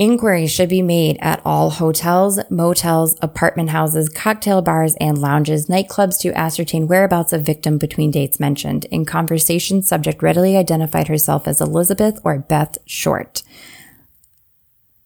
Inquiries 0.00 0.50
should 0.50 0.70
be 0.70 0.80
made 0.80 1.18
at 1.20 1.42
all 1.44 1.68
hotels, 1.68 2.40
motels, 2.48 3.18
apartment 3.20 3.68
houses, 3.68 4.08
cocktail 4.08 4.62
bars, 4.62 4.96
and 4.98 5.18
lounges, 5.18 5.66
nightclubs 5.66 6.18
to 6.20 6.32
ascertain 6.32 6.88
whereabouts 6.88 7.34
of 7.34 7.42
victim 7.42 7.76
between 7.76 8.10
dates 8.10 8.40
mentioned. 8.40 8.86
In 8.86 9.04
conversation, 9.04 9.82
subject 9.82 10.22
readily 10.22 10.56
identified 10.56 11.08
herself 11.08 11.46
as 11.46 11.60
Elizabeth 11.60 12.18
or 12.24 12.38
Beth 12.38 12.78
Short. 12.86 13.42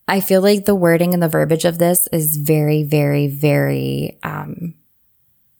I 0.06 0.20
feel 0.20 0.40
like 0.40 0.64
the 0.64 0.76
wording 0.76 1.12
and 1.12 1.20
the 1.20 1.28
verbiage 1.28 1.64
of 1.64 1.78
this 1.78 2.06
is 2.12 2.36
very, 2.36 2.84
very, 2.84 3.26
very 3.26 4.16
um, 4.22 4.74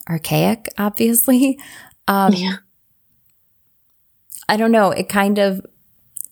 archaic, 0.09 0.69
obviously. 0.79 1.59
Um, 2.07 2.35
yeah. 2.35 2.57
I 4.47 4.59
don't 4.59 4.73
know. 4.73 4.91
It 4.91 5.09
kind 5.09 5.39
of 5.39 5.65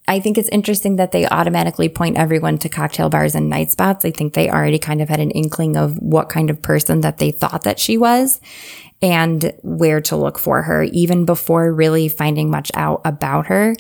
I 0.08 0.18
think 0.18 0.36
it's 0.36 0.48
interesting 0.48 0.96
that 0.96 1.12
they 1.12 1.26
automatically 1.28 1.88
point 1.88 2.16
everyone 2.16 2.58
to 2.58 2.68
cocktail 2.68 3.08
bars 3.08 3.34
and 3.34 3.48
night 3.48 3.70
spots. 3.70 4.04
I 4.04 4.10
think 4.10 4.34
they 4.34 4.50
already 4.50 4.78
kind 4.78 5.00
of 5.00 5.08
had 5.08 5.20
an 5.20 5.30
inkling 5.30 5.76
of 5.76 5.96
what 5.98 6.28
kind 6.28 6.50
of 6.50 6.60
person 6.60 7.02
that 7.02 7.18
they 7.18 7.30
thought 7.30 7.62
that 7.62 7.78
she 7.78 7.96
was 7.96 8.40
and 9.00 9.52
where 9.62 10.00
to 10.00 10.16
look 10.16 10.38
for 10.38 10.62
her. 10.62 10.82
Even 10.84 11.24
before 11.24 11.72
really 11.72 12.08
finding 12.08 12.50
much 12.50 12.72
out 12.74 13.00
about 13.04 13.46
her, 13.46 13.76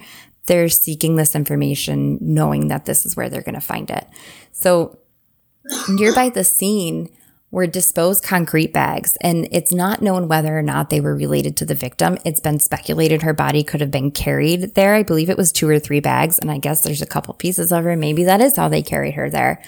they're 0.46 0.68
seeking 0.68 1.16
this 1.16 1.34
information 1.34 2.18
knowing 2.20 2.68
that 2.68 2.84
this 2.84 3.04
is 3.04 3.16
where 3.16 3.28
they're 3.28 3.42
going 3.42 3.54
to 3.54 3.60
find 3.60 3.90
it. 3.90 4.06
So 4.52 4.98
nearby 5.88 6.28
the 6.28 6.44
scene, 6.44 7.08
were 7.52 7.66
disposed 7.66 8.24
concrete 8.24 8.72
bags, 8.72 9.16
and 9.20 9.46
it's 9.52 9.72
not 9.72 10.00
known 10.00 10.26
whether 10.26 10.58
or 10.58 10.62
not 10.62 10.88
they 10.88 11.00
were 11.00 11.14
related 11.14 11.54
to 11.58 11.66
the 11.66 11.74
victim. 11.74 12.18
It's 12.24 12.40
been 12.40 12.58
speculated 12.58 13.22
her 13.22 13.34
body 13.34 13.62
could 13.62 13.82
have 13.82 13.90
been 13.90 14.10
carried 14.10 14.74
there. 14.74 14.94
I 14.94 15.02
believe 15.02 15.28
it 15.28 15.36
was 15.36 15.52
two 15.52 15.68
or 15.68 15.78
three 15.78 16.00
bags, 16.00 16.38
and 16.38 16.50
I 16.50 16.56
guess 16.56 16.82
there's 16.82 17.02
a 17.02 17.06
couple 17.06 17.34
pieces 17.34 17.70
of 17.70 17.84
her. 17.84 17.94
Maybe 17.94 18.24
that 18.24 18.40
is 18.40 18.56
how 18.56 18.68
they 18.68 18.82
carried 18.82 19.14
her 19.14 19.28
there. 19.28 19.62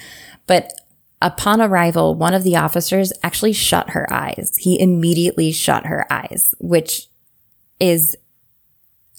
But 0.47 0.73
upon 1.21 1.61
arrival, 1.61 2.15
one 2.15 2.33
of 2.33 2.43
the 2.43 2.57
officers 2.57 3.13
actually 3.23 3.53
shut 3.53 3.91
her 3.91 4.11
eyes. 4.11 4.57
He 4.59 4.81
immediately 4.81 5.53
shut 5.53 5.85
her 5.85 6.11
eyes, 6.11 6.55
which 6.59 7.09
is 7.79 8.17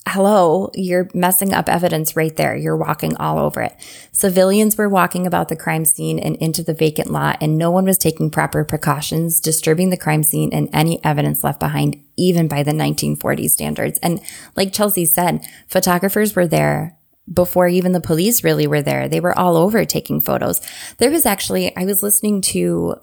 hello, 0.07 0.69
you're 0.75 1.09
messing 1.13 1.53
up 1.53 1.67
evidence 1.67 2.15
right 2.15 2.35
there. 2.35 2.55
You're 2.55 2.77
walking 2.77 3.17
all 3.17 3.39
over 3.39 3.61
it. 3.61 3.75
Civilians 4.11 4.77
were 4.77 4.87
walking 4.87 5.25
about 5.25 5.49
the 5.49 5.55
crime 5.55 5.83
scene 5.83 6.19
and 6.19 6.35
into 6.37 6.63
the 6.63 6.73
vacant 6.73 7.11
lot, 7.11 7.37
and 7.41 7.57
no 7.57 7.71
one 7.71 7.85
was 7.85 7.97
taking 7.97 8.29
proper 8.29 8.63
precautions, 8.63 9.39
disturbing 9.39 9.89
the 9.89 9.97
crime 9.97 10.23
scene 10.23 10.51
and 10.53 10.69
any 10.71 11.03
evidence 11.03 11.43
left 11.43 11.59
behind, 11.59 12.01
even 12.17 12.47
by 12.47 12.57
the 12.57 12.69
1940 12.69 13.47
standards. 13.47 13.99
And 14.03 14.21
like 14.55 14.71
Chelsea 14.71 15.05
said, 15.05 15.45
photographers 15.67 16.35
were 16.35 16.47
there 16.47 16.97
before 17.31 17.67
even 17.67 17.91
the 17.91 18.01
police 18.01 18.43
really 18.43 18.67
were 18.67 18.83
there. 18.83 19.07
They 19.07 19.19
were 19.19 19.37
all 19.37 19.57
over 19.57 19.83
taking 19.83 20.21
photos. 20.21 20.61
There 20.97 21.09
was 21.09 21.25
actually, 21.25 21.75
I 21.75 21.85
was 21.85 22.03
listening 22.03 22.41
to 22.41 22.97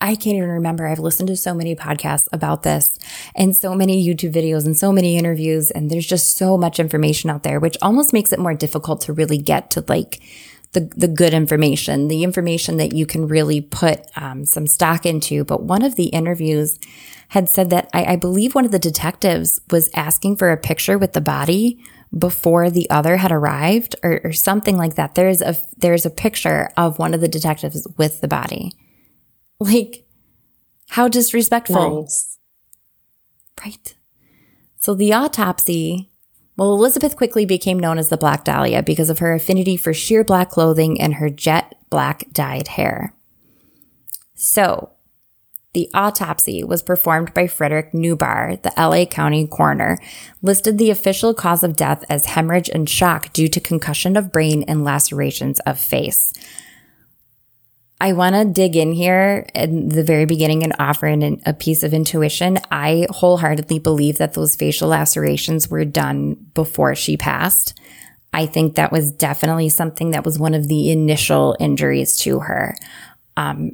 I 0.00 0.14
can't 0.14 0.36
even 0.36 0.48
remember. 0.48 0.86
I've 0.86 1.00
listened 1.00 1.26
to 1.28 1.36
so 1.36 1.54
many 1.54 1.74
podcasts 1.74 2.28
about 2.32 2.62
this 2.62 2.98
and 3.34 3.56
so 3.56 3.74
many 3.74 4.06
YouTube 4.06 4.32
videos 4.32 4.64
and 4.64 4.76
so 4.76 4.92
many 4.92 5.16
interviews. 5.16 5.72
And 5.72 5.90
there's 5.90 6.06
just 6.06 6.36
so 6.36 6.56
much 6.56 6.78
information 6.78 7.30
out 7.30 7.42
there, 7.42 7.58
which 7.58 7.76
almost 7.82 8.12
makes 8.12 8.32
it 8.32 8.38
more 8.38 8.54
difficult 8.54 9.00
to 9.02 9.12
really 9.12 9.38
get 9.38 9.70
to 9.72 9.84
like 9.88 10.20
the, 10.72 10.80
the 10.96 11.08
good 11.08 11.34
information, 11.34 12.08
the 12.08 12.22
information 12.22 12.76
that 12.76 12.92
you 12.92 13.06
can 13.06 13.26
really 13.26 13.60
put 13.60 14.02
um, 14.16 14.44
some 14.44 14.66
stock 14.66 15.04
into. 15.04 15.44
But 15.44 15.64
one 15.64 15.82
of 15.82 15.96
the 15.96 16.06
interviews 16.06 16.78
had 17.28 17.48
said 17.48 17.70
that 17.70 17.90
I, 17.92 18.04
I 18.12 18.16
believe 18.16 18.54
one 18.54 18.64
of 18.64 18.70
the 18.70 18.78
detectives 18.78 19.60
was 19.70 19.90
asking 19.94 20.36
for 20.36 20.50
a 20.50 20.56
picture 20.56 20.96
with 20.96 21.12
the 21.12 21.20
body 21.20 21.82
before 22.16 22.70
the 22.70 22.88
other 22.88 23.16
had 23.16 23.32
arrived 23.32 23.96
or, 24.02 24.20
or 24.24 24.32
something 24.32 24.76
like 24.76 24.94
that. 24.94 25.14
There's 25.14 25.42
a, 25.42 25.56
there's 25.76 26.06
a 26.06 26.10
picture 26.10 26.70
of 26.76 26.98
one 26.98 27.14
of 27.14 27.20
the 27.20 27.28
detectives 27.28 27.86
with 27.96 28.20
the 28.20 28.28
body. 28.28 28.72
Like, 29.60 30.06
how 30.90 31.08
disrespectful. 31.08 32.02
Nice. 32.02 32.38
Right. 33.64 33.94
So 34.80 34.94
the 34.94 35.12
autopsy, 35.12 36.10
well, 36.56 36.72
Elizabeth 36.72 37.16
quickly 37.16 37.44
became 37.44 37.78
known 37.78 37.98
as 37.98 38.08
the 38.08 38.16
Black 38.16 38.44
Dahlia 38.44 38.82
because 38.82 39.10
of 39.10 39.18
her 39.18 39.34
affinity 39.34 39.76
for 39.76 39.92
sheer 39.92 40.24
black 40.24 40.50
clothing 40.50 41.00
and 41.00 41.14
her 41.14 41.30
jet 41.30 41.74
black 41.90 42.24
dyed 42.32 42.68
hair. 42.68 43.14
So, 44.34 44.92
the 45.74 45.90
autopsy 45.92 46.64
was 46.64 46.82
performed 46.82 47.34
by 47.34 47.46
Frederick 47.46 47.92
Newbarr, 47.92 48.62
the 48.62 48.72
LA 48.76 49.04
County 49.04 49.46
coroner, 49.46 49.98
listed 50.40 50.78
the 50.78 50.90
official 50.90 51.34
cause 51.34 51.62
of 51.62 51.76
death 51.76 52.04
as 52.08 52.26
hemorrhage 52.26 52.70
and 52.70 52.88
shock 52.88 53.32
due 53.32 53.48
to 53.48 53.60
concussion 53.60 54.16
of 54.16 54.32
brain 54.32 54.62
and 54.66 54.82
lacerations 54.82 55.60
of 55.60 55.78
face. 55.78 56.32
I 58.00 58.12
want 58.12 58.36
to 58.36 58.44
dig 58.44 58.76
in 58.76 58.92
here 58.92 59.46
in 59.54 59.88
the 59.88 60.04
very 60.04 60.24
beginning 60.24 60.62
and 60.62 60.72
offer 60.78 61.06
in 61.06 61.42
a 61.44 61.52
piece 61.52 61.82
of 61.82 61.92
intuition. 61.92 62.58
I 62.70 63.06
wholeheartedly 63.10 63.80
believe 63.80 64.18
that 64.18 64.34
those 64.34 64.54
facial 64.54 64.88
lacerations 64.88 65.68
were 65.68 65.84
done 65.84 66.34
before 66.54 66.94
she 66.94 67.16
passed. 67.16 67.78
I 68.32 68.46
think 68.46 68.76
that 68.76 68.92
was 68.92 69.10
definitely 69.10 69.68
something 69.68 70.12
that 70.12 70.24
was 70.24 70.38
one 70.38 70.54
of 70.54 70.68
the 70.68 70.90
initial 70.90 71.56
injuries 71.58 72.16
to 72.18 72.40
her. 72.40 72.76
Um, 73.36 73.72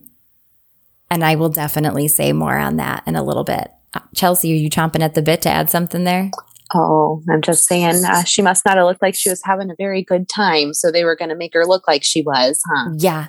and 1.11 1.23
I 1.23 1.35
will 1.35 1.51
definitely 1.51 2.09
say 2.09 2.33
more 2.33 2.57
on 2.57 2.77
that 2.77 3.03
in 3.07 3.17
a 3.17 3.23
little 3.23 3.45
bit. 3.45 3.71
Uh, 3.93 4.01
Chelsea, 4.15 4.53
are 4.53 4.57
you 4.57 4.71
chomping 4.71 5.03
at 5.03 5.15
the 5.15 5.23
bit 5.23 5.43
to 5.43 5.51
add 5.51 5.69
something 5.69 6.05
there? 6.05 6.31
Oh, 6.75 7.23
I'm 7.31 7.43
just 7.43 7.67
saying, 7.67 8.05
uh, 8.05 8.25
she 8.25 8.41
must 8.43 8.65
not 8.65 8.79
have 8.79 8.87
looked 8.87 9.03
like 9.03 9.15
she 9.15 9.29
was 9.29 9.43
having 9.45 9.71
a 9.71 9.77
very 9.77 10.03
good 10.03 10.29
time. 10.29 10.73
So 10.73 10.91
they 10.91 11.05
were 11.05 11.15
going 11.15 11.29
to 11.29 11.37
make 11.37 11.53
her 11.53 11.67
look 11.67 11.87
like 11.87 12.03
she 12.03 12.23
was, 12.23 12.61
huh? 12.69 12.91
Yeah, 12.97 13.27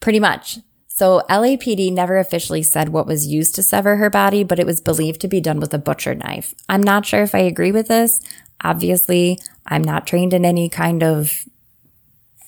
Pretty 0.00 0.20
much. 0.20 0.58
So 0.88 1.22
LAPD 1.30 1.92
never 1.92 2.18
officially 2.18 2.62
said 2.62 2.90
what 2.90 3.06
was 3.06 3.26
used 3.26 3.54
to 3.54 3.62
sever 3.62 3.96
her 3.96 4.10
body, 4.10 4.44
but 4.44 4.58
it 4.58 4.66
was 4.66 4.80
believed 4.80 5.20
to 5.22 5.28
be 5.28 5.40
done 5.40 5.60
with 5.60 5.72
a 5.72 5.78
butcher 5.78 6.14
knife. 6.14 6.54
I'm 6.68 6.82
not 6.82 7.06
sure 7.06 7.22
if 7.22 7.34
I 7.34 7.38
agree 7.38 7.72
with 7.72 7.88
this. 7.88 8.20
Obviously, 8.62 9.38
I'm 9.66 9.82
not 9.82 10.06
trained 10.06 10.34
in 10.34 10.44
any 10.44 10.68
kind 10.68 11.02
of 11.02 11.44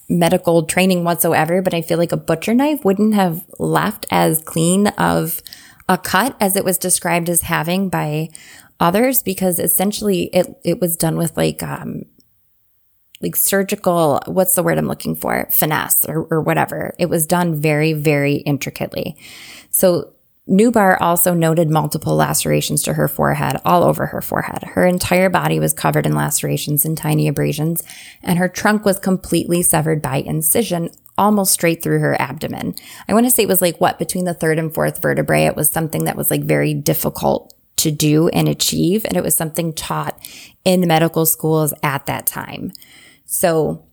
medical 0.09 0.65
training 0.65 1.05
whatsoever, 1.05 1.63
but 1.63 1.73
I 1.73 1.81
feel 1.81 1.97
like 1.97 2.13
a 2.13 2.19
butcher 2.19 2.53
knife 2.53 2.85
wouldn't 2.85 3.15
have 3.15 3.45
left 3.59 4.05
as 4.11 4.43
clean 4.43 4.89
of 4.89 5.41
a 5.89 5.97
cut 5.97 6.37
as 6.41 6.57
it 6.57 6.65
was 6.65 6.79
described 6.79 7.29
as 7.29 7.43
having 7.43 7.89
by 7.89 8.29
others 8.81 9.23
because 9.23 9.59
essentially 9.59 10.25
it 10.33 10.47
it 10.65 10.81
was 10.81 10.97
done 10.97 11.17
with 11.17 11.37
like 11.37 11.63
um 11.63 12.02
like 13.23 13.37
surgical, 13.37 14.21
what's 14.27 14.55
the 14.55 14.63
word 14.63 14.79
I'm 14.79 14.89
looking 14.89 15.17
for? 15.17 15.49
Finesse 15.51 16.05
or, 16.07 16.25
or 16.31 16.41
whatever. 16.41 16.95
It 16.99 17.09
was 17.09 17.27
done 17.27 17.61
very, 17.61 17.93
very 17.93 18.37
intricately. 18.37 19.17
So 19.71 20.13
Newbarr 20.49 21.01
also 21.01 21.35
noted 21.35 21.71
multiple 21.71 22.17
lacerations 22.17 22.83
to 22.83 22.95
her 22.95 23.07
forehead, 23.07 23.61
all 23.65 23.85
over 23.85 24.07
her 24.07 24.21
forehead. 24.21 24.65
Her 24.65 24.85
entire 24.85 25.31
body 25.31 25.61
was 25.61 25.73
covered 25.73 26.05
in 26.05 26.17
lacerations 26.17 26.85
and 26.85 26.99
tiny 26.99 27.29
abrasions, 27.29 27.85
and 28.23 28.39
her 28.39 28.49
trunk 28.49 28.85
was 28.85 28.99
completely 28.99 29.63
severed 29.63 30.03
by 30.03 30.17
incision, 30.17 30.91
almost 31.17 31.53
straight 31.53 31.81
through 31.81 32.01
her 32.01 32.21
abdomen. 32.21 32.75
I 33.09 33.15
want 33.15 33.27
to 33.27 33.31
say 33.31 33.45
it 33.45 33.49
was 33.49 33.63
like 33.63 33.81
what, 33.81 34.01
between 34.01 34.25
the 34.25 34.35
third 34.35 34.59
and 34.59 34.75
fourth 34.75 35.01
vertebrae. 35.01 35.45
It 35.45 35.55
was 35.55 35.71
something 35.71 36.05
that 36.05 36.17
was 36.17 36.31
like 36.31 36.43
very 36.43 36.75
difficult 36.75 37.55
to 37.77 37.93
do 37.93 38.29
and 38.29 38.49
achieve, 38.49 39.05
and 39.05 39.17
it 39.17 39.23
was 39.23 39.37
something 39.37 39.73
taught 39.73 40.19
in 40.65 40.89
medical 40.89 41.25
schools 41.25 41.73
at 41.85 42.07
that 42.07 42.27
time. 42.27 42.73
So 43.25 43.87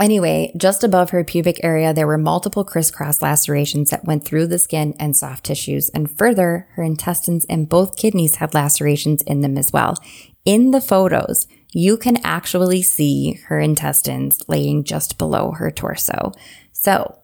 Anyway, 0.00 0.50
just 0.56 0.82
above 0.82 1.10
her 1.10 1.22
pubic 1.22 1.60
area, 1.62 1.92
there 1.92 2.06
were 2.06 2.16
multiple 2.16 2.64
crisscross 2.64 3.20
lacerations 3.20 3.90
that 3.90 4.06
went 4.06 4.24
through 4.24 4.46
the 4.46 4.58
skin 4.58 4.94
and 4.98 5.14
soft 5.14 5.44
tissues. 5.44 5.90
And 5.90 6.10
further, 6.10 6.66
her 6.72 6.82
intestines 6.82 7.44
and 7.50 7.68
both 7.68 7.96
kidneys 7.96 8.36
had 8.36 8.54
lacerations 8.54 9.20
in 9.22 9.42
them 9.42 9.58
as 9.58 9.74
well. 9.74 9.98
In 10.46 10.70
the 10.70 10.80
photos, 10.80 11.46
you 11.72 11.98
can 11.98 12.16
actually 12.24 12.80
see 12.80 13.34
her 13.48 13.60
intestines 13.60 14.40
laying 14.48 14.84
just 14.84 15.18
below 15.18 15.50
her 15.52 15.70
torso. 15.70 16.32
So 16.72 17.18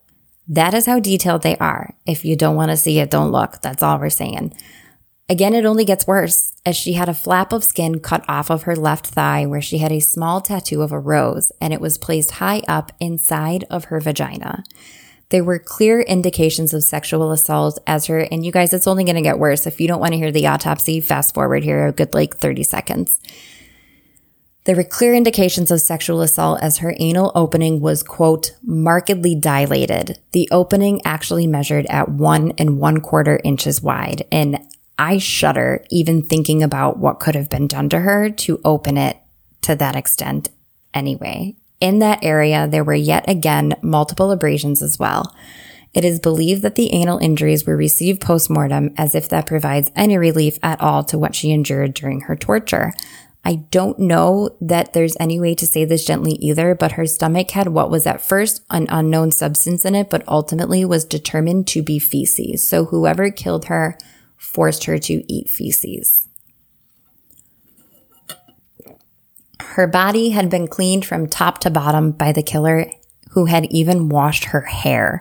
that 0.47 0.75
is 0.75 0.85
how 0.85 1.01
detailed 1.01 1.43
they 1.43 1.57
are. 1.57 1.95
If 2.05 2.27
you 2.27 2.37
don't 2.37 2.57
want 2.57 2.73
to 2.73 2.77
see 2.77 2.99
it, 2.99 3.11
don't 3.11 3.33
look. 3.33 3.63
That's 3.63 3.83
all 3.83 3.99
we're 3.99 4.11
saying. 4.11 4.55
Again, 5.29 5.55
it 5.55 5.65
only 5.65 5.85
gets 5.85 6.07
worse 6.07 6.53
as 6.65 6.77
she 6.77 6.93
had 6.93 7.09
a 7.09 7.15
flap 7.15 7.53
of 7.53 7.65
skin 7.65 7.99
cut 7.99 8.25
off 8.29 8.49
of 8.49 8.63
her 8.63 8.77
left 8.77 9.09
thigh 9.09 9.45
where 9.45 9.61
she 9.61 9.79
had 9.79 9.91
a 9.91 10.01
small 10.01 10.41
tattoo 10.41 10.83
of 10.83 10.93
a 10.93 11.01
rose 11.01 11.51
and 11.61 11.73
it 11.73 11.81
was 11.81 11.99
placed 11.99 12.33
high 12.33 12.63
up 12.69 12.93
inside 13.01 13.65
of 13.69 13.87
her 13.87 13.99
vagina. 13.99 14.63
There 15.31 15.43
were 15.43 15.59
clear 15.59 16.01
indications 16.01 16.73
of 16.73 16.85
sexual 16.85 17.33
assault 17.33 17.81
as 17.85 18.07
her, 18.07 18.21
and 18.21 18.47
you 18.47 18.53
guys, 18.53 18.73
it's 18.73 18.87
only 18.87 19.03
going 19.03 19.17
to 19.17 19.23
get 19.23 19.41
worse. 19.41 19.67
If 19.67 19.81
you 19.81 19.89
don't 19.89 19.99
want 19.99 20.13
to 20.13 20.19
hear 20.19 20.31
the 20.31 20.47
autopsy, 20.47 21.01
fast 21.01 21.35
forward 21.35 21.65
here 21.65 21.89
a 21.89 21.93
good 21.93 22.15
like 22.15 22.37
30 22.37 22.63
seconds. 22.63 23.21
There 24.67 24.77
were 24.77 24.85
clear 24.85 25.15
indications 25.15 25.73
of 25.73 25.81
sexual 25.81 26.21
assault 26.23 26.61
as 26.63 26.79
her 26.79 26.95
anal 26.99 27.33
opening 27.35 27.81
was, 27.81 28.05
quote, 28.05 28.53
markedly 28.63 29.35
dilated. 29.35 30.21
The 30.31 30.49
opening 30.53 31.01
actually 31.05 31.49
measured 31.49 31.87
at 31.87 32.09
one 32.09 32.53
and 32.57 32.79
one 32.79 33.01
quarter 33.01 33.41
inches 33.43 33.83
wide. 33.83 34.25
And 34.31 34.61
I 34.99 35.19
shudder 35.19 35.85
even 35.91 36.23
thinking 36.23 36.63
about 36.63 36.99
what 36.99 37.21
could 37.21 37.35
have 37.35 37.51
been 37.51 37.67
done 37.67 37.89
to 37.91 38.01
her 38.01 38.31
to 38.31 38.61
open 38.65 38.97
it 38.97 39.19
to 39.63 39.75
that 39.77 39.97
extent 39.97 40.49
anyway. 40.95 41.57
In 41.81 41.99
that 41.99 42.21
area, 42.23 42.67
there 42.67 42.85
were 42.85 42.95
yet 42.95 43.29
again 43.29 43.75
multiple 43.83 44.31
abrasions 44.31 44.81
as 44.81 44.99
well. 44.99 45.35
It 45.93 46.05
is 46.05 46.21
believed 46.21 46.63
that 46.63 46.75
the 46.75 46.93
anal 46.93 47.19
injuries 47.19 47.67
were 47.67 47.77
received 47.77 48.21
post-mortem 48.21 48.95
as 48.97 49.15
if 49.15 49.29
that 49.29 49.47
provides 49.47 49.91
any 49.95 50.17
relief 50.17 50.59
at 50.63 50.81
all 50.81 51.05
to 51.05 51.19
what 51.19 51.35
she 51.35 51.51
endured 51.51 51.95
during 51.95 52.23
her 52.23 52.37
torture. 52.37 52.93
I 53.45 53.57
don't 53.71 53.99
know 53.99 54.51
that 54.61 54.93
there's 54.93 55.17
any 55.21 55.39
way 55.39 55.55
to 55.55 55.67
say 55.67 55.85
this 55.85 56.05
gently 56.05 56.33
either, 56.33 56.75
but 56.75 56.93
her 56.93 57.07
stomach 57.07 57.53
had 57.53 57.69
what 57.69 57.91
was 57.91 58.07
at 58.07 58.27
first 58.27 58.65
an 58.71 58.87
unknown 58.91 59.31
substance 59.31 59.85
in 59.85 59.95
it, 59.95 60.11
but 60.11 60.27
ultimately 60.27 60.85
was 60.85 61.05
determined 61.05 61.67
to 61.69 61.83
be 61.83 61.99
feces. 61.99 62.67
So 62.67 62.87
whoever 62.87 63.31
killed 63.31 63.67
her 63.67 63.97
forced 64.37 64.85
her 64.85 64.99
to 64.99 65.33
eat 65.33 65.49
feces. 65.49 66.29
Her 69.61 69.87
body 69.87 70.31
had 70.31 70.49
been 70.49 70.69
cleaned 70.69 71.05
from 71.05 71.27
top 71.27 71.59
to 71.59 71.71
bottom 71.71 72.13
by 72.13 72.33
the 72.33 72.43
killer, 72.43 72.87
who 73.31 73.45
had 73.45 73.67
even 73.67 74.09
washed 74.09 74.47
her 74.47 74.63
hair. 74.63 75.21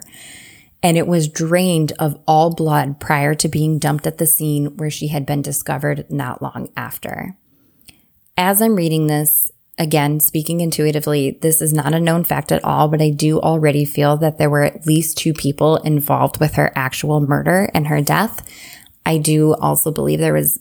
And 0.82 0.96
it 0.96 1.06
was 1.06 1.28
drained 1.28 1.92
of 1.98 2.18
all 2.26 2.54
blood 2.54 2.98
prior 2.98 3.34
to 3.34 3.48
being 3.48 3.78
dumped 3.78 4.06
at 4.06 4.18
the 4.18 4.26
scene 4.26 4.76
where 4.76 4.90
she 4.90 5.08
had 5.08 5.26
been 5.26 5.42
discovered 5.42 6.10
not 6.10 6.40
long 6.40 6.70
after. 6.76 7.36
As 8.38 8.62
I'm 8.62 8.76
reading 8.76 9.06
this, 9.06 9.50
again, 9.78 10.20
speaking 10.20 10.60
intuitively, 10.60 11.38
this 11.42 11.60
is 11.60 11.72
not 11.72 11.92
a 11.92 12.00
known 12.00 12.24
fact 12.24 12.52
at 12.52 12.64
all, 12.64 12.88
but 12.88 13.02
I 13.02 13.10
do 13.10 13.40
already 13.40 13.84
feel 13.84 14.16
that 14.18 14.38
there 14.38 14.50
were 14.50 14.62
at 14.62 14.86
least 14.86 15.18
two 15.18 15.34
people 15.34 15.76
involved 15.76 16.40
with 16.40 16.54
her 16.54 16.72
actual 16.74 17.20
murder 17.20 17.68
and 17.74 17.88
her 17.88 18.00
death. 18.00 18.46
I 19.06 19.18
do 19.18 19.54
also 19.54 19.92
believe 19.92 20.18
there 20.18 20.34
was 20.34 20.58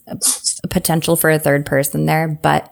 a 0.63 0.67
potential 0.67 1.15
for 1.15 1.31
a 1.31 1.39
third 1.39 1.65
person 1.65 2.05
there, 2.05 2.27
but 2.27 2.71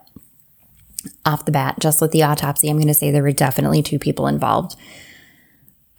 off 1.25 1.45
the 1.45 1.51
bat, 1.51 1.79
just 1.79 1.99
with 1.99 2.11
the 2.11 2.23
autopsy, 2.23 2.69
I'm 2.69 2.77
going 2.77 2.87
to 2.87 2.93
say 2.93 3.09
there 3.09 3.23
were 3.23 3.31
definitely 3.31 3.81
two 3.81 3.97
people 3.97 4.27
involved. 4.27 4.75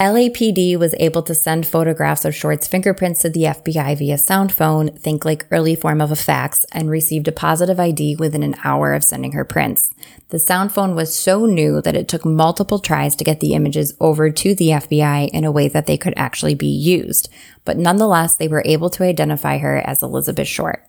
LAPD 0.01 0.77
was 0.77 0.93
able 0.99 1.23
to 1.23 1.37
send 1.37 1.65
photographs 1.65 2.25
of 2.25 2.35
Short's 2.35 2.67
fingerprints 2.67 3.23
to 3.23 3.31
the 3.31 3.45
FBI 3.45 3.97
via 3.97 4.19
sound 4.19 4.51
phone, 4.51 4.89
think 4.89 5.25
like 5.25 5.47
early 5.53 5.77
form 5.77 6.01
of 6.01 6.11
a 6.11 6.17
fax, 6.17 6.67
and 6.73 6.91
received 6.91 7.29
a 7.29 7.33
positive 7.33 7.79
ID 7.79 8.17
within 8.17 8.43
an 8.43 8.57
hour 8.65 8.93
of 8.93 9.05
sending 9.05 9.33
her 9.33 9.45
prints. 9.45 9.91
The 10.31 10.41
sound 10.41 10.73
phone 10.73 10.97
was 10.97 11.17
so 11.17 11.47
new 11.47 11.81
that 11.81 11.95
it 11.95 12.09
took 12.09 12.25
multiple 12.25 12.81
tries 12.81 13.15
to 13.15 13.25
get 13.25 13.39
the 13.39 13.55
images 13.55 13.95
over 14.01 14.31
to 14.31 14.55
the 14.57 14.71
FBI 14.71 15.29
in 15.29 15.45
a 15.45 15.53
way 15.53 15.69
that 15.69 15.87
they 15.87 15.97
could 15.97 16.15
actually 16.17 16.57
be 16.57 16.67
used. 16.67 17.29
But 17.65 17.79
nonetheless, 17.79 18.37
they 18.37 18.49
were 18.49 18.65
able 18.65 18.91
to 18.91 19.05
identify 19.05 19.59
her 19.59 19.77
as 19.77 20.03
Elizabeth 20.03 20.49
Short. 20.49 20.85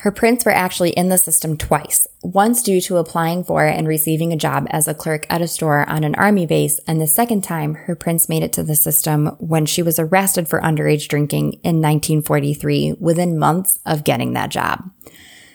Her 0.00 0.10
prints 0.10 0.46
were 0.46 0.50
actually 0.50 0.92
in 0.92 1.10
the 1.10 1.18
system 1.18 1.58
twice, 1.58 2.06
once 2.22 2.62
due 2.62 2.80
to 2.82 2.96
applying 2.96 3.44
for 3.44 3.66
and 3.66 3.86
receiving 3.86 4.32
a 4.32 4.36
job 4.36 4.66
as 4.70 4.88
a 4.88 4.94
clerk 4.94 5.26
at 5.28 5.42
a 5.42 5.46
store 5.46 5.86
on 5.90 6.04
an 6.04 6.14
army 6.14 6.46
base, 6.46 6.80
and 6.86 6.98
the 6.98 7.06
second 7.06 7.44
time 7.44 7.74
her 7.74 7.94
prints 7.94 8.26
made 8.26 8.42
it 8.42 8.50
to 8.54 8.62
the 8.62 8.74
system 8.74 9.26
when 9.38 9.66
she 9.66 9.82
was 9.82 9.98
arrested 9.98 10.48
for 10.48 10.58
underage 10.62 11.06
drinking 11.06 11.52
in 11.62 11.82
1943 11.82 12.94
within 12.98 13.38
months 13.38 13.78
of 13.84 14.02
getting 14.02 14.32
that 14.32 14.48
job. 14.48 14.90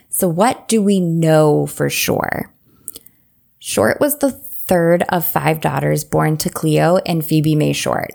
So 0.10 0.28
what 0.28 0.68
do 0.68 0.80
we 0.80 1.00
know 1.00 1.66
for 1.66 1.90
sure? 1.90 2.54
Short 3.58 4.00
was 4.00 4.20
the 4.20 4.32
third 4.32 5.02
of 5.10 5.26
five 5.26 5.60
daughters 5.60 6.04
born 6.04 6.38
to 6.38 6.52
Cleo 6.52 6.98
and 6.98 7.26
Phoebe 7.26 7.56
Mae 7.56 7.74
Short. 7.74 8.12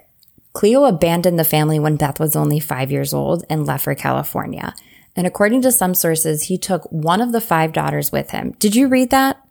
Cleo 0.52 0.84
abandoned 0.84 1.40
the 1.40 1.44
family 1.44 1.80
when 1.80 1.96
Beth 1.96 2.20
was 2.20 2.36
only 2.36 2.60
five 2.60 2.92
years 2.92 3.12
old 3.12 3.44
and 3.50 3.66
left 3.66 3.82
for 3.82 3.96
California. 3.96 4.76
And 5.16 5.26
according 5.26 5.62
to 5.62 5.72
some 5.72 5.94
sources, 5.94 6.44
he 6.44 6.56
took 6.58 6.82
one 6.90 7.20
of 7.20 7.32
the 7.32 7.40
five 7.40 7.72
daughters 7.72 8.12
with 8.12 8.30
him. 8.30 8.52
Did 8.58 8.74
you 8.74 8.88
read 8.88 9.10
that? 9.10 9.42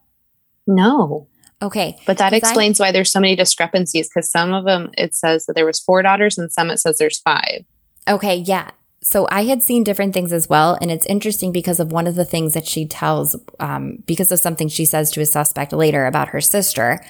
No. 0.65 1.27
Okay. 1.61 1.97
But 2.05 2.17
that 2.19 2.33
explains 2.33 2.79
I, 2.79 2.85
why 2.85 2.91
there's 2.91 3.11
so 3.11 3.19
many 3.19 3.35
discrepancies 3.35 4.07
because 4.07 4.31
some 4.31 4.53
of 4.53 4.65
them 4.65 4.91
it 4.97 5.13
says 5.13 5.45
that 5.45 5.53
there 5.53 5.65
was 5.65 5.79
four 5.79 6.01
daughters 6.01 6.37
and 6.37 6.51
some 6.51 6.69
it 6.69 6.79
says 6.79 6.97
there's 6.97 7.19
five. 7.19 7.65
Okay, 8.07 8.37
yeah. 8.37 8.71
So 9.01 9.27
I 9.31 9.45
had 9.45 9.63
seen 9.63 9.83
different 9.83 10.13
things 10.13 10.33
as 10.33 10.49
well, 10.49 10.77
and 10.81 10.91
it's 10.91 11.05
interesting 11.05 11.53
because 11.53 11.79
of 11.79 11.91
one 11.91 12.05
of 12.05 12.15
the 12.15 12.25
things 12.25 12.53
that 12.53 12.67
she 12.67 12.85
tells, 12.85 13.35
um, 13.59 14.03
because 14.05 14.29
of 14.31 14.39
something 14.39 14.67
she 14.67 14.85
says 14.85 15.09
to 15.11 15.21
a 15.21 15.25
suspect 15.25 15.71
later 15.71 16.05
about 16.05 16.29
her 16.29 16.41
sister, 16.41 17.01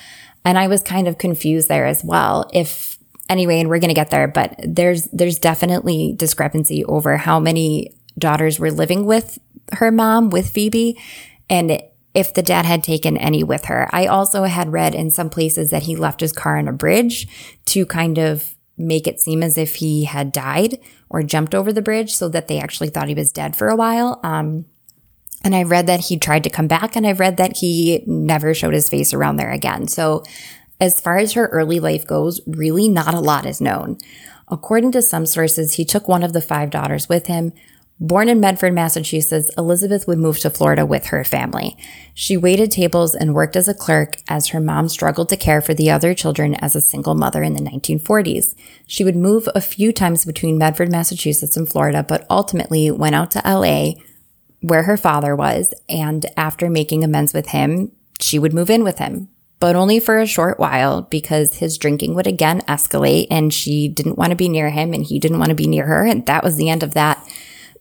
and 0.46 0.60
I 0.60 0.68
was 0.68 0.84
kind 0.84 1.08
of 1.08 1.18
confused 1.18 1.68
there 1.68 1.88
as 1.88 2.04
well. 2.04 2.50
If 2.54 3.00
anyway, 3.28 3.60
and 3.60 3.70
we're 3.70 3.80
going 3.80 3.90
to 3.90 3.96
get 3.96 4.12
there, 4.12 4.28
but 4.28 4.56
there's 4.64 5.06
there's 5.06 5.40
definitely 5.40 6.14
discrepancy 6.16 6.86
over 6.86 7.18
how 7.18 7.40
many 7.40 7.96
daughters 8.20 8.60
were 8.60 8.72
living 8.72 9.06
with 9.06 9.40
her 9.74 9.92
mom, 9.92 10.30
with 10.30 10.50
Phoebe, 10.50 11.00
and 11.50 11.82
if 12.14 12.34
the 12.34 12.42
dad 12.42 12.66
had 12.66 12.84
taken 12.84 13.18
any 13.18 13.44
with 13.44 13.66
her. 13.66 13.88
I 13.92 14.08
also 14.08 14.44
had 14.44 14.72
read 14.72 14.96
in 14.96 15.12
some 15.12 15.30
places 15.30 15.70
that 15.70 15.84
he 15.84 15.96
left 15.96 16.22
his 16.22 16.34
car 16.34 16.58
on 16.58 16.68
a 16.68 16.74
bridge 16.74 17.28
to 17.66 17.86
kind 17.86 18.18
of 18.18 18.56
make 18.78 19.08
it 19.08 19.20
seem 19.20 19.44
as 19.44 19.58
if 19.58 19.76
he 19.76 20.06
had 20.06 20.32
died 20.32 20.80
or 21.10 21.22
jumped 21.22 21.54
over 21.54 21.72
the 21.72 21.82
bridge 21.82 22.14
so 22.14 22.30
that 22.30 22.48
they 22.48 22.60
actually 22.60 22.90
thought 22.90 23.10
he 23.10 23.14
was 23.14 23.32
dead 23.32 23.56
for 23.56 23.68
a 23.68 23.76
while. 23.76 24.20
Um, 24.24 24.66
and 25.44 25.56
I 25.56 25.64
read 25.64 25.88
that 25.88 26.02
he 26.02 26.18
tried 26.18 26.44
to 26.46 26.50
come 26.50 26.68
back 26.68 26.96
and 26.96 27.06
I 27.06 27.12
read 27.12 27.38
that 27.38 27.58
he 27.58 28.04
never 28.08 28.54
showed 28.54 28.74
his 28.74 28.90
face 28.90 29.14
around 29.14 29.38
there 29.38 29.52
again. 29.52 29.88
So 29.88 30.24
as 30.80 31.00
far 31.00 31.18
as 31.18 31.34
her 31.34 31.48
early 31.48 31.80
life 31.80 32.08
goes, 32.08 32.42
really 32.48 32.88
not 32.88 33.14
a 33.14 33.20
lot 33.20 33.46
is 33.46 33.62
known. 33.62 33.98
According 34.48 34.94
to 34.94 35.02
some 35.02 35.26
sources, 35.26 35.76
he 35.76 35.86
took 35.86 36.08
one 36.08 36.24
of 36.24 36.34
the 36.34 36.42
five 36.42 36.70
daughters 36.70 37.08
with 37.08 37.28
him, 37.28 37.54
Born 38.02 38.30
in 38.30 38.40
Medford, 38.40 38.74
Massachusetts, 38.74 39.52
Elizabeth 39.58 40.08
would 40.08 40.20
move 40.20 40.40
to 40.40 40.50
Florida 40.50 40.86
with 40.86 41.08
her 41.08 41.26
family. 41.26 41.76
She 42.14 42.38
waited 42.38 42.72
tables 42.72 43.14
and 43.14 43.34
worked 43.34 43.58
as 43.58 43.68
a 43.68 43.74
clerk 43.74 44.16
as 44.30 44.48
her 44.48 44.62
mom 44.62 44.88
struggled 44.88 45.28
to 45.30 45.38
care 45.38 45.62
for 45.62 45.74
the 45.74 45.92
other 45.92 46.14
children 46.14 46.56
as 46.56 46.78
a 46.78 46.82
single 46.82 47.14
mother 47.14 47.44
in 47.44 47.56
the 47.56 47.62
1940s. 47.62 48.56
She 48.88 49.04
would 49.04 49.18
move 49.18 49.50
a 49.54 49.60
few 49.60 49.92
times 49.92 50.24
between 50.24 50.58
Medford, 50.58 50.90
Massachusetts 50.90 51.58
and 51.58 51.68
Florida, 51.68 52.02
but 52.02 52.26
ultimately 52.30 52.90
went 52.90 53.16
out 53.16 53.32
to 53.32 53.42
LA 53.44 54.02
where 54.62 54.84
her 54.84 54.98
father 54.98 55.36
was. 55.36 55.74
And 55.90 56.26
after 56.38 56.70
making 56.70 57.04
amends 57.04 57.34
with 57.34 57.50
him, 57.50 57.92
she 58.22 58.40
would 58.40 58.54
move 58.54 58.70
in 58.70 58.86
with 58.86 59.00
him, 59.00 59.28
but 59.60 59.76
only 59.76 60.00
for 60.00 60.20
a 60.20 60.26
short 60.26 60.58
while 60.58 61.02
because 61.02 61.56
his 61.56 61.78
drinking 61.78 62.16
would 62.16 62.28
again 62.28 62.62
escalate 62.62 63.28
and 63.30 63.54
she 63.54 63.90
didn't 63.90 64.18
want 64.18 64.30
to 64.30 64.38
be 64.38 64.48
near 64.48 64.70
him 64.70 64.94
and 64.94 65.04
he 65.04 65.20
didn't 65.20 65.40
want 65.40 65.50
to 65.50 65.56
be 65.56 65.68
near 65.68 65.86
her. 65.86 66.06
And 66.06 66.26
that 66.28 66.46
was 66.46 66.56
the 66.56 66.70
end 66.70 66.82
of 66.82 66.94
that 66.94 67.26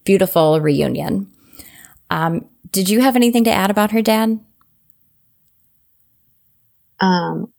beautiful 0.05 0.61
reunion. 0.61 1.31
Um, 2.11 2.49
did 2.71 2.89
you 2.89 3.01
have 3.01 3.17
anything 3.17 3.45
to 3.45 3.51
add 3.51 3.71
about 3.71 3.93
her 3.93 4.03
dad? 4.03 4.41
Um, 7.01 7.53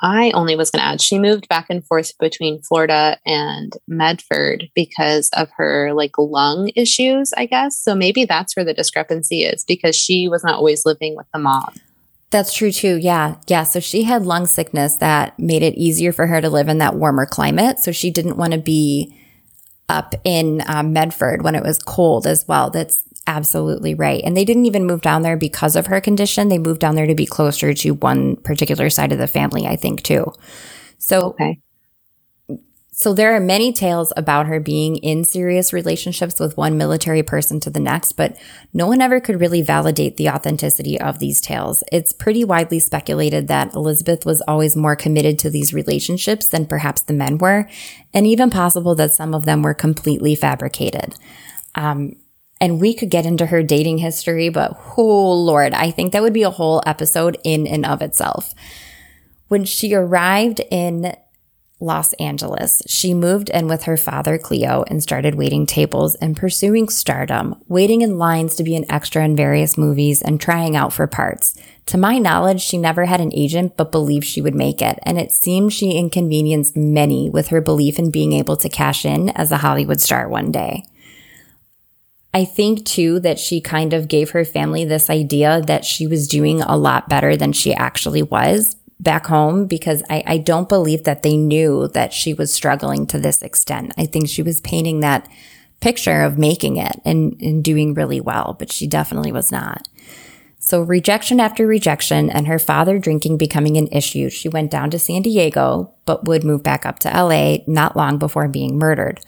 I 0.00 0.32
only 0.32 0.54
was 0.54 0.70
going 0.70 0.82
to 0.82 0.86
add 0.86 1.00
she 1.00 1.18
moved 1.18 1.48
back 1.48 1.66
and 1.70 1.84
forth 1.84 2.12
between 2.18 2.60
Florida 2.60 3.18
and 3.24 3.72
Medford 3.88 4.68
because 4.74 5.30
of 5.30 5.48
her 5.56 5.94
like 5.94 6.18
lung 6.18 6.70
issues, 6.76 7.32
I 7.36 7.46
guess. 7.46 7.78
So 7.78 7.94
maybe 7.94 8.26
that's 8.26 8.54
where 8.54 8.64
the 8.64 8.74
discrepancy 8.74 9.44
is 9.44 9.64
because 9.64 9.96
she 9.96 10.28
was 10.28 10.44
not 10.44 10.56
always 10.56 10.84
living 10.84 11.16
with 11.16 11.26
the 11.32 11.38
mom. 11.38 11.74
That's 12.30 12.52
true 12.52 12.72
too. 12.72 12.96
Yeah. 12.96 13.36
Yeah. 13.46 13.62
So 13.62 13.80
she 13.80 14.02
had 14.02 14.26
lung 14.26 14.46
sickness 14.46 14.96
that 14.96 15.38
made 15.38 15.62
it 15.62 15.74
easier 15.76 16.12
for 16.12 16.26
her 16.26 16.40
to 16.40 16.50
live 16.50 16.68
in 16.68 16.78
that 16.78 16.96
warmer 16.96 17.26
climate. 17.26 17.78
So 17.78 17.92
she 17.92 18.10
didn't 18.10 18.36
want 18.36 18.52
to 18.52 18.58
be 18.58 19.16
up 19.88 20.14
in 20.24 20.62
um, 20.66 20.92
Medford 20.92 21.42
when 21.42 21.54
it 21.54 21.62
was 21.62 21.78
cold 21.78 22.26
as 22.26 22.46
well. 22.48 22.70
That's 22.70 23.02
absolutely 23.26 23.94
right. 23.94 24.22
And 24.24 24.36
they 24.36 24.44
didn't 24.44 24.66
even 24.66 24.84
move 24.86 25.00
down 25.00 25.22
there 25.22 25.36
because 25.36 25.76
of 25.76 25.86
her 25.86 26.00
condition. 26.00 26.48
They 26.48 26.58
moved 26.58 26.80
down 26.80 26.94
there 26.94 27.06
to 27.06 27.14
be 27.14 27.26
closer 27.26 27.72
to 27.74 27.90
one 27.92 28.36
particular 28.36 28.90
side 28.90 29.12
of 29.12 29.18
the 29.18 29.26
family, 29.26 29.66
I 29.66 29.76
think, 29.76 30.02
too. 30.02 30.32
So, 30.98 31.28
okay. 31.30 31.58
So 32.96 33.12
there 33.12 33.34
are 33.34 33.40
many 33.40 33.72
tales 33.72 34.12
about 34.16 34.46
her 34.46 34.60
being 34.60 34.98
in 34.98 35.24
serious 35.24 35.72
relationships 35.72 36.38
with 36.38 36.56
one 36.56 36.78
military 36.78 37.24
person 37.24 37.58
to 37.60 37.70
the 37.70 37.80
next, 37.80 38.12
but 38.12 38.36
no 38.72 38.86
one 38.86 39.00
ever 39.00 39.18
could 39.18 39.40
really 39.40 39.62
validate 39.62 40.16
the 40.16 40.30
authenticity 40.30 41.00
of 41.00 41.18
these 41.18 41.40
tales. 41.40 41.82
It's 41.90 42.12
pretty 42.12 42.44
widely 42.44 42.78
speculated 42.78 43.48
that 43.48 43.74
Elizabeth 43.74 44.24
was 44.24 44.42
always 44.42 44.76
more 44.76 44.94
committed 44.94 45.40
to 45.40 45.50
these 45.50 45.74
relationships 45.74 46.46
than 46.46 46.66
perhaps 46.66 47.02
the 47.02 47.14
men 47.14 47.38
were, 47.38 47.68
and 48.14 48.28
even 48.28 48.48
possible 48.48 48.94
that 48.94 49.12
some 49.12 49.34
of 49.34 49.44
them 49.44 49.62
were 49.62 49.74
completely 49.74 50.36
fabricated. 50.36 51.16
Um, 51.74 52.14
and 52.60 52.80
we 52.80 52.94
could 52.94 53.10
get 53.10 53.26
into 53.26 53.46
her 53.46 53.64
dating 53.64 53.98
history, 53.98 54.50
but 54.50 54.70
oh 54.96 55.32
Lord, 55.32 55.74
I 55.74 55.90
think 55.90 56.12
that 56.12 56.22
would 56.22 56.32
be 56.32 56.44
a 56.44 56.50
whole 56.50 56.80
episode 56.86 57.38
in 57.42 57.66
and 57.66 57.84
of 57.84 58.02
itself. 58.02 58.54
When 59.48 59.64
she 59.64 59.94
arrived 59.94 60.60
in 60.70 61.16
Los 61.84 62.12
Angeles. 62.14 62.82
She 62.86 63.14
moved 63.14 63.50
in 63.50 63.68
with 63.68 63.84
her 63.84 63.96
father, 63.96 64.38
Cleo, 64.38 64.84
and 64.88 65.02
started 65.02 65.34
waiting 65.34 65.66
tables 65.66 66.14
and 66.16 66.36
pursuing 66.36 66.88
stardom, 66.88 67.62
waiting 67.68 68.00
in 68.00 68.18
lines 68.18 68.56
to 68.56 68.64
be 68.64 68.74
an 68.74 68.90
extra 68.90 69.24
in 69.24 69.36
various 69.36 69.78
movies 69.78 70.22
and 70.22 70.40
trying 70.40 70.74
out 70.74 70.92
for 70.92 71.06
parts. 71.06 71.54
To 71.86 71.98
my 71.98 72.18
knowledge, 72.18 72.62
she 72.62 72.78
never 72.78 73.04
had 73.04 73.20
an 73.20 73.34
agent, 73.34 73.76
but 73.76 73.92
believed 73.92 74.26
she 74.26 74.40
would 74.40 74.54
make 74.54 74.80
it, 74.80 74.98
and 75.02 75.18
it 75.18 75.30
seemed 75.30 75.72
she 75.72 75.92
inconvenienced 75.92 76.76
many 76.76 77.28
with 77.28 77.48
her 77.48 77.60
belief 77.60 77.98
in 77.98 78.10
being 78.10 78.32
able 78.32 78.56
to 78.56 78.68
cash 78.68 79.04
in 79.04 79.28
as 79.30 79.52
a 79.52 79.58
Hollywood 79.58 80.00
star 80.00 80.28
one 80.28 80.50
day. 80.50 80.84
I 82.32 82.44
think 82.44 82.84
too 82.84 83.20
that 83.20 83.38
she 83.38 83.60
kind 83.60 83.92
of 83.92 84.08
gave 84.08 84.30
her 84.30 84.44
family 84.44 84.84
this 84.84 85.08
idea 85.08 85.62
that 85.66 85.84
she 85.84 86.08
was 86.08 86.26
doing 86.26 86.62
a 86.62 86.76
lot 86.76 87.08
better 87.08 87.36
than 87.36 87.52
she 87.52 87.72
actually 87.72 88.22
was 88.22 88.74
back 89.04 89.26
home 89.26 89.66
because 89.66 90.02
I, 90.10 90.24
I 90.26 90.38
don't 90.38 90.68
believe 90.68 91.04
that 91.04 91.22
they 91.22 91.36
knew 91.36 91.88
that 91.88 92.12
she 92.12 92.34
was 92.34 92.52
struggling 92.52 93.06
to 93.08 93.18
this 93.18 93.42
extent. 93.42 93.92
I 93.96 94.06
think 94.06 94.28
she 94.28 94.42
was 94.42 94.60
painting 94.60 95.00
that 95.00 95.28
picture 95.80 96.22
of 96.22 96.38
making 96.38 96.78
it 96.78 97.00
and, 97.04 97.40
and 97.40 97.62
doing 97.62 97.94
really 97.94 98.20
well, 98.20 98.56
but 98.58 98.72
she 98.72 98.86
definitely 98.86 99.30
was 99.30 99.52
not. 99.52 99.86
So 100.58 100.80
rejection 100.80 101.40
after 101.40 101.66
rejection 101.66 102.30
and 102.30 102.46
her 102.46 102.58
father 102.58 102.98
drinking 102.98 103.36
becoming 103.36 103.76
an 103.76 103.88
issue, 103.88 104.30
she 104.30 104.48
went 104.48 104.70
down 104.70 104.90
to 104.90 104.98
San 104.98 105.20
Diego, 105.20 105.92
but 106.06 106.24
would 106.24 106.42
move 106.42 106.62
back 106.62 106.86
up 106.86 106.98
to 107.00 107.10
LA 107.10 107.58
not 107.66 107.96
long 107.96 108.16
before 108.16 108.48
being 108.48 108.78
murdered. 108.78 109.20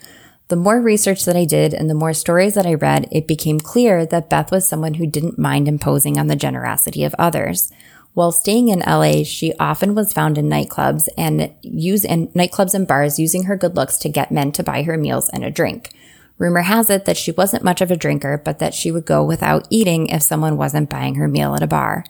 The 0.49 0.57
more 0.57 0.81
research 0.81 1.27
that 1.27 1.37
I 1.37 1.45
did 1.45 1.75
and 1.75 1.91
the 1.91 1.95
more 1.95 2.15
stories 2.15 2.55
that 2.55 2.67
I 2.67 2.73
read, 2.75 3.09
it 3.13 3.27
became 3.27 3.61
clear 3.61 4.07
that 4.07 4.31
Beth 4.31 4.51
was 4.51 4.67
someone 4.67 4.95
who 4.95 5.07
didn't 5.07 5.39
mind 5.39 5.69
imposing 5.69 6.19
on 6.19 6.29
the 6.29 6.37
generosity 6.37 7.05
of 7.05 7.15
others. 7.19 7.71
While 8.17 8.33
staying 8.33 8.69
in 8.69 8.79
LA, 8.79 9.25
she 9.25 9.53
often 9.61 9.95
was 9.95 10.15
found 10.15 10.39
in 10.39 10.49
nightclubs 10.49 11.07
and 11.19 11.53
use 11.61 12.03
in 12.03 12.29
nightclubs 12.29 12.73
and 12.73 12.89
bars 12.89 13.19
using 13.19 13.43
her 13.43 13.59
good 13.59 13.77
looks 13.77 13.99
to 13.99 14.09
get 14.09 14.33
men 14.33 14.53
to 14.53 14.63
buy 14.63 14.85
her 14.85 14.97
meals 14.97 15.29
and 15.29 15.45
a 15.45 15.51
drink. 15.51 15.91
Rumor 16.39 16.63
has 16.63 16.89
it 16.89 17.05
that 17.05 17.19
she 17.19 17.31
wasn't 17.31 17.63
much 17.63 17.83
of 17.83 17.91
a 17.91 17.97
drinker, 17.97 18.41
but 18.43 18.59
that 18.59 18.73
she 18.73 18.91
would 18.91 19.05
go 19.05 19.23
without 19.23 19.67
eating 19.69 20.07
if 20.07 20.23
someone 20.23 20.57
wasn't 20.57 20.89
buying 20.89 21.17
her 21.17 21.29
meal 21.29 21.55
at 21.55 21.63
a 21.63 21.67
bar. 21.67 22.07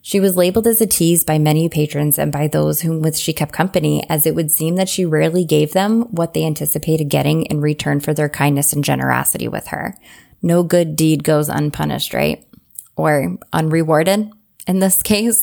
She 0.00 0.20
was 0.20 0.38
labeled 0.38 0.66
as 0.66 0.80
a 0.80 0.86
tease 0.86 1.22
by 1.22 1.36
many 1.36 1.68
patrons 1.68 2.18
and 2.18 2.32
by 2.32 2.48
those 2.48 2.80
whom 2.80 3.02
with 3.02 3.18
she 3.18 3.34
kept 3.34 3.52
company, 3.52 4.08
as 4.08 4.24
it 4.24 4.34
would 4.34 4.50
seem 4.50 4.76
that 4.76 4.88
she 4.88 5.04
rarely 5.04 5.44
gave 5.44 5.74
them 5.74 6.04
what 6.04 6.32
they 6.32 6.46
anticipated 6.46 7.10
getting 7.10 7.42
in 7.42 7.60
return 7.60 8.00
for 8.00 8.14
their 8.14 8.30
kindness 8.30 8.72
and 8.72 8.84
generosity 8.84 9.48
with 9.48 9.66
her. 9.66 9.98
No 10.40 10.62
good 10.62 10.96
deed 10.96 11.24
goes 11.24 11.50
unpunished, 11.50 12.14
right? 12.14 12.42
Or 12.96 13.36
unrewarded 13.52 14.32
in 14.66 14.80
this 14.80 15.02
case. 15.02 15.42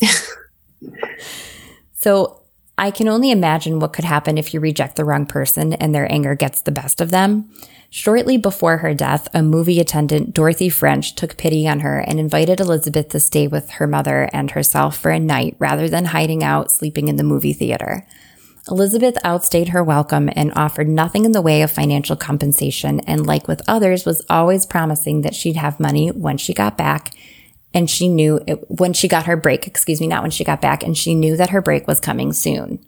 so 1.94 2.42
I 2.78 2.92
can 2.92 3.08
only 3.08 3.32
imagine 3.32 3.80
what 3.80 3.94
could 3.94 4.06
happen 4.06 4.38
if 4.38 4.54
you 4.54 4.60
reject 4.60 4.96
the 4.96 5.04
wrong 5.04 5.26
person 5.26 5.74
and 5.74 5.94
their 5.94 6.10
anger 6.12 6.36
gets 6.36 6.62
the 6.62 6.72
best 6.72 7.02
of 7.02 7.12
them. 7.12 7.50
Shortly 7.92 8.38
before 8.38 8.78
her 8.78 8.94
death, 8.94 9.28
a 9.34 9.42
movie 9.42 9.80
attendant, 9.80 10.34
Dorothy 10.34 10.70
French, 10.70 11.16
took 11.16 11.38
pity 11.38 11.68
on 11.68 11.80
her 11.80 12.00
and 12.00 12.20
invited 12.20 12.60
Elizabeth 12.60 13.10
to 13.10 13.20
stay 13.20 13.48
with 13.48 13.72
her 13.72 13.88
mother 13.88 14.30
and 14.32 14.52
herself 14.52 14.96
for 14.96 15.10
a 15.10 15.20
night 15.20 15.56
rather 15.58 15.90
than 15.90 16.06
hiding 16.06 16.44
out 16.44 16.72
sleeping 16.72 17.08
in 17.08 17.16
the 17.16 17.24
movie 17.24 17.52
theater. 17.52 18.06
Elizabeth 18.70 19.18
outstayed 19.24 19.70
her 19.70 19.84
welcome 19.84 20.30
and 20.36 20.54
offered 20.56 20.88
nothing 20.88 21.26
in 21.26 21.32
the 21.32 21.42
way 21.42 21.64
of 21.64 21.72
financial 21.72 22.16
compensation, 22.16 23.00
and 23.02 23.26
like 23.26 23.48
with 23.48 23.62
others, 23.68 24.06
was 24.06 24.24
always 24.30 24.68
promising 24.68 25.22
that 25.22 25.34
she'd 25.34 25.56
have 25.56 25.80
money 25.80 26.10
when 26.10 26.38
she 26.38 26.54
got 26.54 26.78
back. 26.78 27.12
And 27.74 27.90
she 27.90 28.10
knew 28.10 28.40
it, 28.48 28.70
when 28.70 28.94
she 28.94 29.08
got 29.08 29.26
her 29.26 29.38
break, 29.38 29.68
excuse 29.68 30.02
me, 30.02 30.08
not 30.08 30.24
when 30.24 30.32
she 30.32 30.44
got 30.44 30.62
back, 30.62 30.84
and 30.84 30.98
she 30.98 31.14
knew 31.14 31.38
that 31.38 31.52
her 31.52 31.62
break 31.62 31.88
was 31.88 32.00
coming 32.00 32.34
soon. 32.34 32.84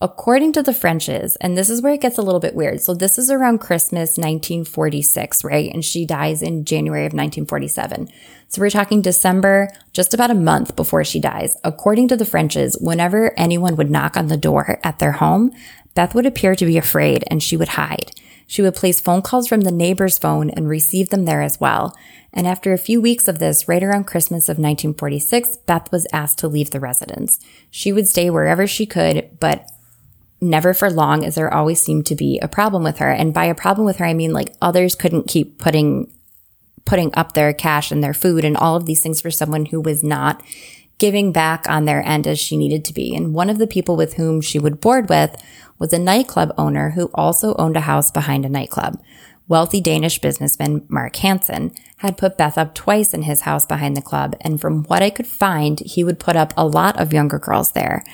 According 0.00 0.52
to 0.54 0.62
the 0.62 0.74
Frenches, 0.74 1.36
and 1.36 1.56
this 1.56 1.70
is 1.70 1.80
where 1.80 1.94
it 1.94 2.00
gets 2.00 2.18
a 2.18 2.22
little 2.22 2.40
bit 2.40 2.54
weird. 2.54 2.80
So 2.82 2.94
this 2.94 3.18
is 3.18 3.30
around 3.30 3.60
Christmas 3.60 4.18
1946, 4.18 5.44
right? 5.44 5.72
And 5.72 5.84
she 5.84 6.04
dies 6.04 6.42
in 6.42 6.64
January 6.64 7.06
of 7.06 7.12
1947. 7.12 8.08
So 8.48 8.60
we're 8.60 8.70
talking 8.70 9.00
December, 9.00 9.70
just 9.92 10.12
about 10.12 10.30
a 10.30 10.34
month 10.34 10.76
before 10.76 11.04
she 11.04 11.20
dies. 11.20 11.56
According 11.64 12.08
to 12.08 12.16
the 12.16 12.26
Frenches, 12.26 12.76
whenever 12.80 13.32
anyone 13.38 13.76
would 13.76 13.90
knock 13.90 14.16
on 14.16 14.26
the 14.26 14.36
door 14.36 14.78
at 14.84 14.98
their 14.98 15.12
home, 15.12 15.52
Beth 15.94 16.14
would 16.14 16.26
appear 16.26 16.54
to 16.54 16.66
be 16.66 16.76
afraid 16.76 17.24
and 17.30 17.42
she 17.42 17.56
would 17.56 17.68
hide. 17.68 18.12
She 18.46 18.60
would 18.60 18.74
place 18.74 19.00
phone 19.00 19.22
calls 19.22 19.48
from 19.48 19.62
the 19.62 19.72
neighbor's 19.72 20.18
phone 20.18 20.50
and 20.50 20.68
receive 20.68 21.08
them 21.08 21.24
there 21.24 21.40
as 21.40 21.60
well. 21.60 21.96
And 22.34 22.48
after 22.48 22.72
a 22.72 22.78
few 22.78 23.00
weeks 23.00 23.28
of 23.28 23.38
this, 23.38 23.68
right 23.68 23.82
around 23.82 24.08
Christmas 24.08 24.48
of 24.48 24.58
1946, 24.58 25.58
Beth 25.58 25.90
was 25.92 26.06
asked 26.12 26.38
to 26.38 26.48
leave 26.48 26.70
the 26.70 26.80
residence. 26.80 27.38
She 27.70 27.92
would 27.92 28.08
stay 28.08 28.28
wherever 28.28 28.66
she 28.66 28.86
could, 28.86 29.38
but 29.38 29.70
never 30.40 30.74
for 30.74 30.90
long 30.90 31.24
as 31.24 31.36
there 31.36 31.52
always 31.52 31.80
seemed 31.80 32.06
to 32.06 32.16
be 32.16 32.40
a 32.40 32.48
problem 32.48 32.82
with 32.82 32.98
her. 32.98 33.10
And 33.10 33.32
by 33.32 33.44
a 33.44 33.54
problem 33.54 33.86
with 33.86 33.96
her, 33.98 34.04
I 34.04 34.14
mean 34.14 34.32
like 34.32 34.54
others 34.60 34.96
couldn't 34.96 35.28
keep 35.28 35.58
putting, 35.58 36.12
putting 36.84 37.14
up 37.14 37.32
their 37.32 37.52
cash 37.52 37.92
and 37.92 38.02
their 38.02 38.12
food 38.12 38.44
and 38.44 38.56
all 38.56 38.74
of 38.74 38.84
these 38.84 39.00
things 39.00 39.20
for 39.20 39.30
someone 39.30 39.66
who 39.66 39.80
was 39.80 40.02
not 40.02 40.42
giving 40.98 41.32
back 41.32 41.68
on 41.68 41.84
their 41.84 42.02
end 42.02 42.26
as 42.26 42.38
she 42.38 42.56
needed 42.56 42.84
to 42.84 42.92
be. 42.92 43.14
And 43.14 43.32
one 43.32 43.48
of 43.48 43.58
the 43.58 43.66
people 43.66 43.96
with 43.96 44.14
whom 44.14 44.40
she 44.40 44.58
would 44.58 44.80
board 44.80 45.08
with 45.08 45.40
was 45.78 45.92
a 45.92 45.98
nightclub 45.98 46.52
owner 46.58 46.90
who 46.90 47.10
also 47.14 47.54
owned 47.54 47.76
a 47.76 47.82
house 47.82 48.10
behind 48.10 48.44
a 48.44 48.48
nightclub. 48.48 49.02
Wealthy 49.46 49.80
Danish 49.80 50.20
businessman 50.20 50.86
Mark 50.88 51.16
Hansen 51.16 51.74
had 52.06 52.16
put 52.16 52.36
Beth 52.36 52.56
up 52.56 52.74
twice 52.74 53.12
in 53.14 53.22
his 53.22 53.42
house 53.42 53.66
behind 53.66 53.96
the 53.96 54.02
club, 54.02 54.36
and 54.40 54.60
from 54.60 54.84
what 54.84 55.02
I 55.02 55.10
could 55.10 55.26
find, 55.26 55.80
he 55.80 56.04
would 56.04 56.18
put 56.18 56.36
up 56.36 56.52
a 56.56 56.66
lot 56.66 57.00
of 57.00 57.12
younger 57.12 57.38
girls 57.38 57.72
there. 57.72 58.04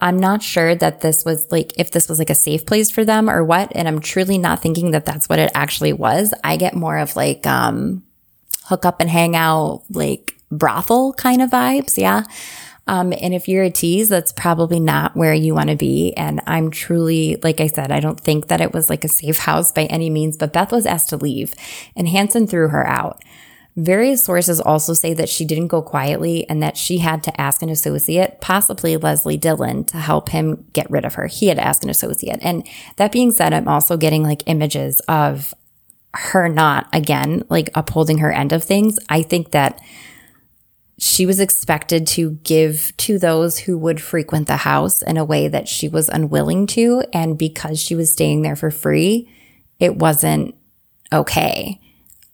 I'm 0.00 0.18
not 0.18 0.42
sure 0.42 0.76
that 0.76 1.00
this 1.00 1.24
was 1.24 1.50
like, 1.50 1.72
if 1.76 1.90
this 1.90 2.08
was 2.08 2.18
like 2.18 2.30
a 2.30 2.34
safe 2.34 2.64
place 2.64 2.90
for 2.90 3.04
them 3.04 3.28
or 3.28 3.42
what. 3.42 3.72
And 3.74 3.88
I'm 3.88 4.00
truly 4.00 4.38
not 4.38 4.62
thinking 4.62 4.92
that 4.92 5.04
that's 5.04 5.28
what 5.28 5.40
it 5.40 5.50
actually 5.54 5.92
was. 5.92 6.32
I 6.44 6.56
get 6.56 6.74
more 6.74 6.98
of 6.98 7.16
like, 7.16 7.46
um, 7.46 8.04
hook 8.64 8.84
up 8.84 9.00
and 9.00 9.10
hang 9.10 9.34
out, 9.34 9.82
like 9.90 10.36
brothel 10.52 11.14
kind 11.14 11.42
of 11.42 11.50
vibes. 11.50 11.96
Yeah. 11.96 12.22
Um, 12.88 13.12
and 13.12 13.34
if 13.34 13.46
you're 13.46 13.64
a 13.64 13.70
tease, 13.70 14.08
that's 14.08 14.32
probably 14.32 14.80
not 14.80 15.14
where 15.14 15.34
you 15.34 15.54
want 15.54 15.68
to 15.68 15.76
be. 15.76 16.14
And 16.16 16.40
I'm 16.46 16.70
truly, 16.70 17.36
like 17.42 17.60
I 17.60 17.66
said, 17.66 17.92
I 17.92 18.00
don't 18.00 18.18
think 18.18 18.48
that 18.48 18.62
it 18.62 18.72
was 18.72 18.88
like 18.88 19.04
a 19.04 19.08
safe 19.08 19.38
house 19.38 19.70
by 19.70 19.84
any 19.84 20.08
means, 20.08 20.38
but 20.38 20.54
Beth 20.54 20.72
was 20.72 20.86
asked 20.86 21.10
to 21.10 21.18
leave 21.18 21.52
and 21.94 22.08
Hansen 22.08 22.46
threw 22.46 22.68
her 22.68 22.86
out. 22.86 23.22
Various 23.76 24.24
sources 24.24 24.60
also 24.60 24.92
say 24.92 25.14
that 25.14 25.28
she 25.28 25.44
didn't 25.44 25.68
go 25.68 25.82
quietly 25.82 26.48
and 26.48 26.60
that 26.62 26.76
she 26.76 26.98
had 26.98 27.22
to 27.22 27.40
ask 27.40 27.62
an 27.62 27.68
associate, 27.68 28.40
possibly 28.40 28.96
Leslie 28.96 29.36
Dillon, 29.36 29.84
to 29.84 29.98
help 29.98 30.30
him 30.30 30.64
get 30.72 30.90
rid 30.90 31.04
of 31.04 31.14
her. 31.14 31.28
He 31.28 31.46
had 31.46 31.58
to 31.58 31.64
ask 31.64 31.84
an 31.84 31.90
associate. 31.90 32.40
And 32.42 32.66
that 32.96 33.12
being 33.12 33.30
said, 33.30 33.52
I'm 33.52 33.68
also 33.68 33.96
getting 33.96 34.24
like 34.24 34.42
images 34.46 34.98
of 35.06 35.54
her 36.14 36.48
not, 36.48 36.88
again, 36.92 37.44
like 37.50 37.70
upholding 37.74 38.18
her 38.18 38.32
end 38.32 38.52
of 38.52 38.64
things. 38.64 38.98
I 39.08 39.22
think 39.22 39.52
that 39.52 39.80
she 40.98 41.26
was 41.26 41.38
expected 41.38 42.06
to 42.08 42.32
give 42.42 42.92
to 42.96 43.18
those 43.18 43.58
who 43.58 43.78
would 43.78 44.00
frequent 44.00 44.48
the 44.48 44.58
house 44.58 45.00
in 45.00 45.16
a 45.16 45.24
way 45.24 45.46
that 45.46 45.68
she 45.68 45.88
was 45.88 46.08
unwilling 46.08 46.66
to. 46.66 47.04
And 47.12 47.38
because 47.38 47.80
she 47.80 47.94
was 47.94 48.12
staying 48.12 48.42
there 48.42 48.56
for 48.56 48.72
free, 48.72 49.32
it 49.78 49.96
wasn't 49.96 50.56
okay. 51.12 51.80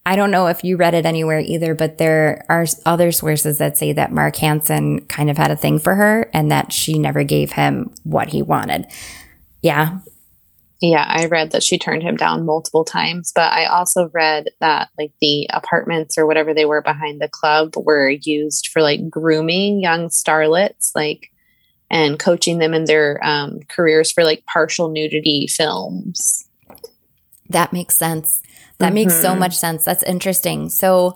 I 0.07 0.17
don't 0.17 0.31
know 0.31 0.47
if 0.47 0.65
you 0.65 0.77
read 0.77 0.95
it 0.95 1.07
anywhere 1.07 1.41
either, 1.41 1.75
but 1.75 1.99
there 1.99 2.45
are 2.49 2.67
other 2.87 3.13
sources 3.13 3.59
that 3.59 3.77
say 3.77 3.93
that 3.93 4.13
Mark 4.13 4.37
Hansen 4.37 5.01
kind 5.07 5.31
of 5.31 5.37
had 5.37 5.51
a 5.51 5.57
thing 5.57 5.79
for 5.79 5.95
her 5.95 6.31
and 6.33 6.51
that 6.51 6.73
she 6.73 6.99
never 6.99 7.23
gave 7.23 7.53
him 7.53 7.93
what 8.03 8.31
he 8.31 8.43
wanted. 8.43 8.87
Yeah. 9.61 10.01
Yeah, 10.81 11.07
I 11.09 11.27
read 11.27 11.53
that 11.53 11.63
she 11.63 11.79
turned 11.79 12.03
him 12.03 12.17
down 12.17 12.45
multiple 12.45 12.85
times, 12.85 13.33
but 13.35 13.53
I 13.53 13.67
also 13.67 14.11
read 14.13 14.49
that 14.61 14.91
like 14.99 15.13
the 15.21 15.49
apartments 15.53 16.19
or 16.19 16.27
whatever 16.27 16.53
they 16.53 16.65
were 16.65 16.83
behind 16.83 17.21
the 17.21 17.29
club 17.29 17.75
were 17.77 18.11
used 18.11 18.69
for 18.69 18.83
like 18.83 19.09
grooming 19.09 19.81
young 19.81 20.09
starlets, 20.09 20.91
like 20.95 21.31
and 21.91 22.19
coaching 22.19 22.59
them 22.59 22.75
in 22.75 22.85
their 22.85 23.25
um, 23.25 23.61
careers 23.69 24.11
for 24.11 24.25
like 24.25 24.45
partial 24.47 24.89
nudity 24.89 25.47
films. 25.47 26.49
That 27.51 27.73
makes 27.73 27.97
sense. 27.97 28.43
That 28.79 28.87
mm-hmm. 28.87 28.95
makes 28.95 29.21
so 29.21 29.31
mm-hmm. 29.31 29.41
much 29.41 29.57
sense. 29.57 29.85
That's 29.85 30.03
interesting. 30.03 30.71
So, 30.71 31.15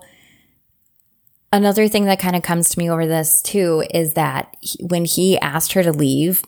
another 1.51 1.87
thing 1.87 2.05
that 2.05 2.19
kind 2.19 2.35
of 2.35 2.43
comes 2.43 2.69
to 2.69 2.79
me 2.79 2.89
over 2.89 3.05
this 3.05 3.41
too 3.41 3.83
is 3.93 4.13
that 4.13 4.55
he, 4.61 4.83
when 4.85 5.05
he 5.05 5.37
asked 5.39 5.73
her 5.73 5.83
to 5.83 5.91
leave, 5.91 6.43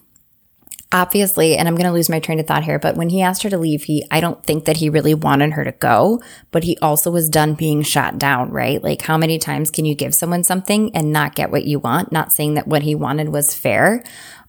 obviously, 0.91 1.56
and 1.56 1.67
I'm 1.67 1.75
going 1.75 1.88
to 1.88 1.93
lose 1.93 2.10
my 2.10 2.19
train 2.19 2.39
of 2.39 2.47
thought 2.47 2.63
here, 2.63 2.80
but 2.80 2.95
when 2.95 3.10
he 3.10 3.21
asked 3.21 3.43
her 3.43 3.49
to 3.49 3.58
leave, 3.58 3.84
he, 3.84 4.06
I 4.12 4.19
don't 4.19 4.43
think 4.43 4.65
that 4.65 4.77
he 4.77 4.89
really 4.89 5.13
wanted 5.13 5.54
her 5.54 5.63
to 5.63 5.71
go, 5.71 6.21
but 6.51 6.63
he 6.63 6.77
also 6.82 7.12
was 7.12 7.30
done 7.30 7.54
being 7.54 7.82
shot 7.82 8.17
down, 8.17 8.51
right? 8.51 8.84
Like, 8.84 9.01
how 9.01 9.17
many 9.17 9.39
times 9.39 9.71
can 9.71 9.86
you 9.86 9.95
give 9.95 10.13
someone 10.13 10.43
something 10.43 10.95
and 10.95 11.13
not 11.13 11.36
get 11.36 11.51
what 11.51 11.65
you 11.65 11.80
want? 11.80 12.12
Not 12.12 12.32
saying 12.32 12.56
that 12.56 12.67
what 12.67 12.84
he 12.84 12.95
wanted 12.95 13.30
was 13.30 13.56
fair. 13.56 14.04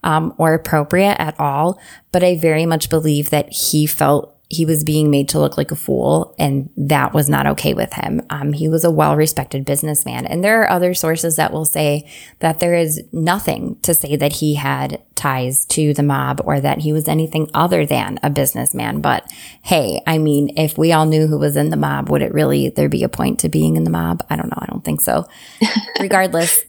Um, 0.05 0.35
or 0.37 0.53
appropriate 0.53 1.15
at 1.21 1.39
all, 1.39 1.81
but 2.11 2.25
I 2.25 2.37
very 2.37 2.67
much 2.67 2.91
believe 2.91 3.31
that 3.31 3.53
he 3.53 3.87
felt 3.87 4.37
he 4.53 4.67
was 4.67 4.85
being 4.85 5.11
made 5.11 5.31
to 5.31 5.41
look 5.41 5.57
like 5.57 5.71
a 5.71 5.77
fool, 5.77 6.35
and 6.39 6.69
that 6.77 7.15
was 7.15 7.27
not 7.27 7.47
okay 7.47 7.73
with 7.73 7.95
him. 7.95 8.21
Um, 8.29 8.53
he 8.53 8.69
was 8.69 8.85
a 8.85 8.91
well 8.91 9.17
respected 9.17 9.65
businessman. 9.65 10.27
And 10.27 10.45
there 10.45 10.61
are 10.61 10.69
other 10.69 10.93
sources 10.93 11.37
that 11.37 11.55
will 11.55 11.65
say 11.65 12.07
that 12.41 12.61
there 12.61 12.75
is 12.75 13.03
nothing 13.13 13.79
to 13.81 13.95
say 13.95 14.15
that 14.15 14.35
he 14.35 14.57
had 14.57 15.01
ties 15.15 15.65
to 15.67 15.95
the 15.95 16.03
mob 16.03 16.43
or 16.45 16.61
that 16.61 16.81
he 16.81 16.93
was 16.93 17.09
anything 17.09 17.49
other 17.55 17.87
than 17.87 18.21
a 18.23 18.29
businessman. 18.29 19.01
But 19.01 19.25
hey, 19.63 20.03
I 20.07 20.19
mean, 20.19 20.53
if 20.59 20.77
we 20.77 20.93
all 20.93 21.07
knew 21.07 21.27
who 21.27 21.39
was 21.39 21.57
in 21.57 21.71
the 21.71 21.77
mob, 21.79 22.11
would 22.11 22.21
it 22.21 22.35
really 22.35 22.69
there 22.69 22.91
be 22.91 23.05
a 23.05 23.09
point 23.09 23.39
to 23.41 23.49
being 23.49 23.77
in 23.77 23.85
the 23.85 23.91
mob? 23.91 24.23
I 24.29 24.37
don't 24.37 24.51
know. 24.51 24.59
I 24.59 24.67
don't 24.67 24.85
think 24.85 25.01
so. 25.01 25.27
Regardless, 25.99 26.63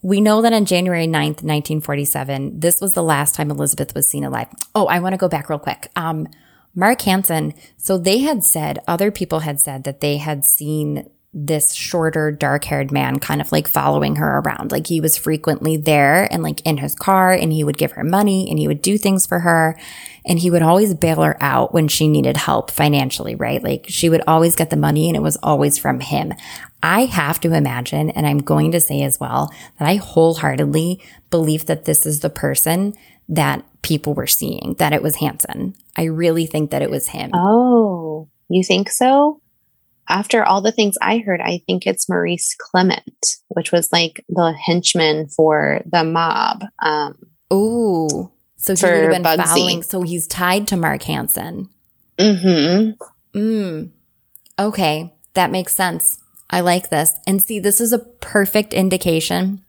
we 0.00 0.20
know 0.20 0.42
that 0.42 0.52
on 0.52 0.64
January 0.64 1.08
9th, 1.08 1.42
1947, 1.42 2.60
this 2.60 2.80
was 2.80 2.92
the 2.92 3.02
last 3.02 3.34
time 3.34 3.50
Elizabeth 3.50 3.96
was 3.96 4.08
seen 4.08 4.22
alive. 4.22 4.46
Oh, 4.76 4.86
I 4.86 5.00
want 5.00 5.14
to 5.14 5.18
go 5.18 5.28
back 5.28 5.50
real 5.50 5.58
quick. 5.58 5.90
Um, 5.96 6.28
Mark 6.74 7.02
Hansen, 7.02 7.54
so 7.76 7.98
they 7.98 8.18
had 8.18 8.44
said, 8.44 8.78
other 8.86 9.10
people 9.10 9.40
had 9.40 9.60
said 9.60 9.84
that 9.84 10.00
they 10.00 10.18
had 10.18 10.44
seen 10.44 11.10
this 11.32 11.74
shorter, 11.74 12.32
dark 12.32 12.64
haired 12.64 12.90
man 12.90 13.20
kind 13.20 13.40
of 13.40 13.52
like 13.52 13.68
following 13.68 14.16
her 14.16 14.38
around. 14.40 14.72
Like 14.72 14.88
he 14.88 15.00
was 15.00 15.16
frequently 15.16 15.76
there 15.76 16.26
and 16.32 16.42
like 16.42 16.60
in 16.62 16.78
his 16.78 16.94
car 16.94 17.32
and 17.32 17.52
he 17.52 17.62
would 17.62 17.78
give 17.78 17.92
her 17.92 18.02
money 18.02 18.50
and 18.50 18.58
he 18.58 18.66
would 18.66 18.82
do 18.82 18.98
things 18.98 19.26
for 19.26 19.40
her. 19.40 19.78
And 20.26 20.40
he 20.40 20.50
would 20.50 20.62
always 20.62 20.92
bail 20.92 21.22
her 21.22 21.36
out 21.40 21.72
when 21.72 21.86
she 21.86 22.08
needed 22.08 22.36
help 22.36 22.70
financially, 22.70 23.36
right? 23.36 23.62
Like 23.62 23.86
she 23.88 24.08
would 24.08 24.22
always 24.26 24.56
get 24.56 24.70
the 24.70 24.76
money 24.76 25.08
and 25.08 25.16
it 25.16 25.22
was 25.22 25.38
always 25.42 25.78
from 25.78 26.00
him. 26.00 26.34
I 26.82 27.04
have 27.04 27.40
to 27.40 27.54
imagine, 27.54 28.10
and 28.10 28.26
I'm 28.26 28.38
going 28.38 28.72
to 28.72 28.80
say 28.80 29.02
as 29.02 29.20
well, 29.20 29.52
that 29.78 29.88
I 29.88 29.96
wholeheartedly 29.96 31.00
believe 31.30 31.66
that 31.66 31.84
this 31.84 32.06
is 32.06 32.20
the 32.20 32.30
person 32.30 32.94
that 33.28 33.64
people 33.82 34.14
were 34.14 34.26
seeing, 34.26 34.74
that 34.78 34.92
it 34.92 35.02
was 35.02 35.16
Hansen. 35.16 35.74
I 36.00 36.04
really 36.04 36.46
think 36.46 36.70
that 36.70 36.80
it 36.80 36.88
was 36.88 37.08
him. 37.08 37.30
Oh, 37.34 38.30
you 38.48 38.64
think 38.64 38.88
so? 38.88 39.42
After 40.08 40.42
all 40.42 40.62
the 40.62 40.72
things 40.72 40.96
I 41.02 41.18
heard, 41.18 41.42
I 41.42 41.60
think 41.66 41.86
it's 41.86 42.08
Maurice 42.08 42.56
Clement, 42.58 43.36
which 43.48 43.70
was 43.70 43.92
like 43.92 44.24
the 44.30 44.54
henchman 44.54 45.28
for 45.28 45.82
the 45.84 46.02
mob. 46.02 46.64
Um, 46.82 47.18
Ooh. 47.52 48.32
So 48.56 48.74
he 48.74 48.82
would 48.86 49.02
have 49.02 49.12
been 49.12 49.22
Bugsy. 49.22 49.44
following. 49.44 49.82
So 49.82 50.00
he's 50.00 50.26
tied 50.26 50.68
to 50.68 50.78
Mark 50.78 51.02
Hansen. 51.02 51.68
Mm-hmm. 52.18 53.38
Mm. 53.38 53.90
Okay. 54.58 55.14
That 55.34 55.50
makes 55.50 55.74
sense. 55.74 56.18
I 56.48 56.60
like 56.60 56.88
this. 56.88 57.12
And 57.26 57.42
see, 57.42 57.60
this 57.60 57.78
is 57.78 57.92
a 57.92 57.98
perfect 57.98 58.72
indication 58.72 59.66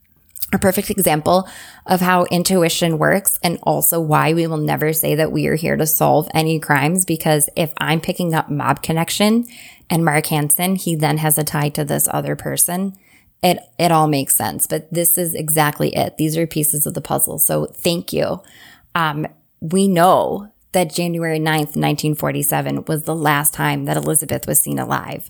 a 0.53 0.59
perfect 0.59 0.89
example 0.89 1.47
of 1.85 2.01
how 2.01 2.25
intuition 2.25 2.97
works 2.97 3.39
and 3.41 3.57
also 3.63 3.99
why 3.99 4.33
we 4.33 4.47
will 4.47 4.57
never 4.57 4.91
say 4.93 5.15
that 5.15 5.31
we 5.31 5.47
are 5.47 5.55
here 5.55 5.77
to 5.77 5.87
solve 5.87 6.29
any 6.33 6.59
crimes. 6.59 7.05
Because 7.05 7.49
if 7.55 7.71
I'm 7.77 8.01
picking 8.01 8.33
up 8.33 8.49
mob 8.49 8.81
connection 8.81 9.47
and 9.89 10.03
Mark 10.03 10.27
Hansen, 10.27 10.75
he 10.75 10.95
then 10.95 11.17
has 11.19 11.37
a 11.37 11.43
tie 11.43 11.69
to 11.69 11.85
this 11.85 12.07
other 12.11 12.35
person. 12.35 12.97
It, 13.41 13.59
it 13.79 13.91
all 13.91 14.07
makes 14.07 14.35
sense, 14.35 14.67
but 14.67 14.93
this 14.93 15.17
is 15.17 15.33
exactly 15.33 15.95
it. 15.95 16.17
These 16.17 16.37
are 16.37 16.45
pieces 16.45 16.85
of 16.85 16.93
the 16.93 17.01
puzzle. 17.01 17.39
So 17.39 17.65
thank 17.65 18.13
you. 18.13 18.41
Um, 18.93 19.25
we 19.61 19.87
know 19.87 20.51
that 20.73 20.93
January 20.93 21.39
9th, 21.39 21.75
1947 21.75 22.85
was 22.85 23.03
the 23.03 23.15
last 23.15 23.53
time 23.53 23.85
that 23.85 23.97
Elizabeth 23.97 24.47
was 24.47 24.61
seen 24.61 24.79
alive. 24.79 25.29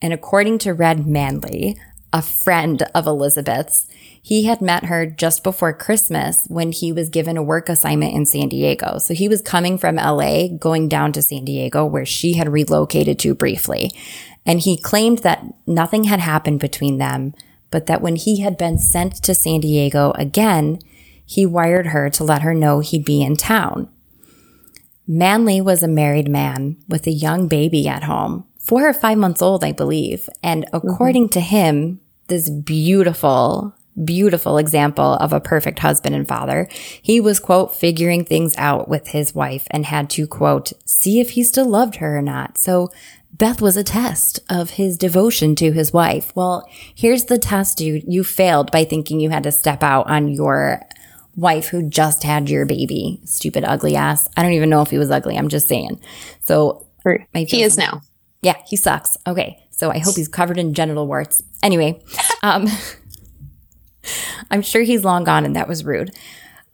And 0.00 0.12
according 0.12 0.58
to 0.58 0.74
Red 0.74 1.06
Manley, 1.06 1.76
a 2.12 2.20
friend 2.20 2.82
of 2.94 3.06
Elizabeth's, 3.06 3.86
he 4.24 4.44
had 4.44 4.60
met 4.60 4.84
her 4.84 5.04
just 5.04 5.42
before 5.42 5.72
Christmas 5.72 6.46
when 6.46 6.70
he 6.70 6.92
was 6.92 7.08
given 7.08 7.36
a 7.36 7.42
work 7.42 7.68
assignment 7.68 8.14
in 8.14 8.24
San 8.24 8.48
Diego. 8.48 8.98
So 8.98 9.14
he 9.14 9.28
was 9.28 9.42
coming 9.42 9.76
from 9.76 9.96
LA, 9.96 10.46
going 10.46 10.88
down 10.88 11.10
to 11.12 11.22
San 11.22 11.44
Diego, 11.44 11.84
where 11.84 12.06
she 12.06 12.34
had 12.34 12.48
relocated 12.48 13.18
to 13.18 13.34
briefly. 13.34 13.90
And 14.46 14.60
he 14.60 14.76
claimed 14.76 15.18
that 15.18 15.44
nothing 15.66 16.04
had 16.04 16.20
happened 16.20 16.60
between 16.60 16.98
them, 16.98 17.34
but 17.72 17.86
that 17.86 18.00
when 18.00 18.14
he 18.14 18.40
had 18.42 18.56
been 18.56 18.78
sent 18.78 19.16
to 19.24 19.34
San 19.34 19.60
Diego 19.60 20.12
again, 20.12 20.78
he 21.26 21.44
wired 21.44 21.88
her 21.88 22.08
to 22.10 22.22
let 22.22 22.42
her 22.42 22.54
know 22.54 22.78
he'd 22.78 23.04
be 23.04 23.22
in 23.22 23.36
town. 23.36 23.88
Manley 25.06 25.60
was 25.60 25.82
a 25.82 25.88
married 25.88 26.28
man 26.28 26.76
with 26.88 27.08
a 27.08 27.12
young 27.12 27.48
baby 27.48 27.88
at 27.88 28.04
home, 28.04 28.46
four 28.60 28.88
or 28.88 28.92
five 28.92 29.18
months 29.18 29.42
old, 29.42 29.64
I 29.64 29.72
believe. 29.72 30.28
And 30.44 30.64
according 30.72 31.24
mm-hmm. 31.24 31.32
to 31.32 31.40
him, 31.40 32.00
this 32.28 32.48
beautiful, 32.48 33.74
beautiful 34.04 34.58
example 34.58 35.14
of 35.14 35.32
a 35.32 35.40
perfect 35.40 35.80
husband 35.80 36.14
and 36.14 36.26
father. 36.26 36.68
He 37.00 37.20
was, 37.20 37.40
quote, 37.40 37.74
figuring 37.74 38.24
things 38.24 38.56
out 38.56 38.88
with 38.88 39.08
his 39.08 39.34
wife 39.34 39.66
and 39.70 39.86
had 39.86 40.08
to, 40.10 40.26
quote, 40.26 40.72
see 40.84 41.20
if 41.20 41.30
he 41.30 41.42
still 41.42 41.68
loved 41.68 41.96
her 41.96 42.18
or 42.18 42.22
not. 42.22 42.58
So 42.58 42.90
Beth 43.32 43.62
was 43.62 43.76
a 43.76 43.84
test 43.84 44.40
of 44.48 44.70
his 44.70 44.96
devotion 44.96 45.54
to 45.56 45.72
his 45.72 45.92
wife. 45.92 46.34
Well, 46.34 46.68
here's 46.94 47.24
the 47.24 47.38
test 47.38 47.80
you, 47.80 48.02
you 48.06 48.24
failed 48.24 48.70
by 48.70 48.84
thinking 48.84 49.20
you 49.20 49.30
had 49.30 49.42
to 49.44 49.52
step 49.52 49.82
out 49.82 50.08
on 50.08 50.28
your 50.28 50.82
wife 51.36 51.68
who 51.68 51.88
just 51.88 52.22
had 52.24 52.50
your 52.50 52.66
baby. 52.66 53.20
Stupid, 53.24 53.64
ugly 53.64 53.96
ass. 53.96 54.28
I 54.36 54.42
don't 54.42 54.52
even 54.52 54.70
know 54.70 54.82
if 54.82 54.90
he 54.90 54.98
was 54.98 55.10
ugly. 55.10 55.36
I'm 55.36 55.48
just 55.48 55.68
saying. 55.68 56.00
So 56.44 56.86
he 57.48 57.62
is 57.62 57.78
now. 57.78 58.02
Yeah, 58.42 58.56
he 58.66 58.76
sucks. 58.76 59.16
Okay. 59.26 59.58
So 59.70 59.90
I 59.90 59.98
hope 59.98 60.14
he's 60.16 60.28
covered 60.28 60.58
in 60.58 60.74
genital 60.74 61.06
warts. 61.06 61.42
Anyway, 61.62 62.02
um, 62.42 62.68
I'm 64.52 64.62
sure 64.62 64.82
he's 64.82 65.04
long 65.04 65.24
gone 65.24 65.44
and 65.44 65.56
that 65.56 65.66
was 65.66 65.84
rude. 65.84 66.14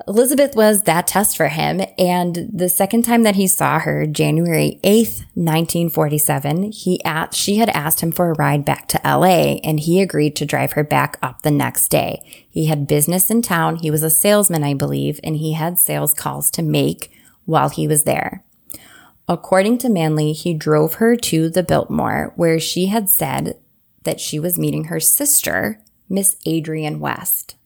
Elizabeth 0.06 0.54
was 0.54 0.82
that 0.82 1.06
test 1.06 1.36
for 1.36 1.48
him. 1.48 1.80
And 1.98 2.50
the 2.52 2.68
second 2.68 3.02
time 3.02 3.24
that 3.24 3.34
he 3.34 3.46
saw 3.46 3.80
her, 3.80 4.06
January 4.06 4.78
8th, 4.84 5.24
1947, 5.34 6.72
he 6.72 7.02
asked, 7.04 7.34
she 7.34 7.56
had 7.56 7.68
asked 7.70 8.00
him 8.00 8.12
for 8.12 8.30
a 8.30 8.34
ride 8.34 8.64
back 8.64 8.86
to 8.88 9.00
LA 9.04 9.58
and 9.64 9.80
he 9.80 10.00
agreed 10.00 10.36
to 10.36 10.46
drive 10.46 10.72
her 10.72 10.84
back 10.84 11.18
up 11.20 11.42
the 11.42 11.50
next 11.50 11.88
day. 11.88 12.22
He 12.48 12.66
had 12.66 12.86
business 12.86 13.30
in 13.30 13.42
town. 13.42 13.76
He 13.76 13.90
was 13.90 14.02
a 14.02 14.10
salesman, 14.10 14.62
I 14.62 14.74
believe, 14.74 15.18
and 15.24 15.36
he 15.36 15.54
had 15.54 15.78
sales 15.78 16.14
calls 16.14 16.50
to 16.52 16.62
make 16.62 17.10
while 17.44 17.68
he 17.68 17.88
was 17.88 18.04
there. 18.04 18.44
According 19.26 19.78
to 19.78 19.90
Manley, 19.90 20.32
he 20.32 20.54
drove 20.54 20.94
her 20.94 21.16
to 21.16 21.50
the 21.50 21.62
Biltmore 21.62 22.32
where 22.36 22.58
she 22.58 22.86
had 22.86 23.10
said 23.10 23.58
that 24.04 24.20
she 24.20 24.38
was 24.38 24.58
meeting 24.58 24.84
her 24.84 25.00
sister, 25.00 25.82
Miss 26.08 26.36
Adrienne 26.46 26.98
West. 26.98 27.56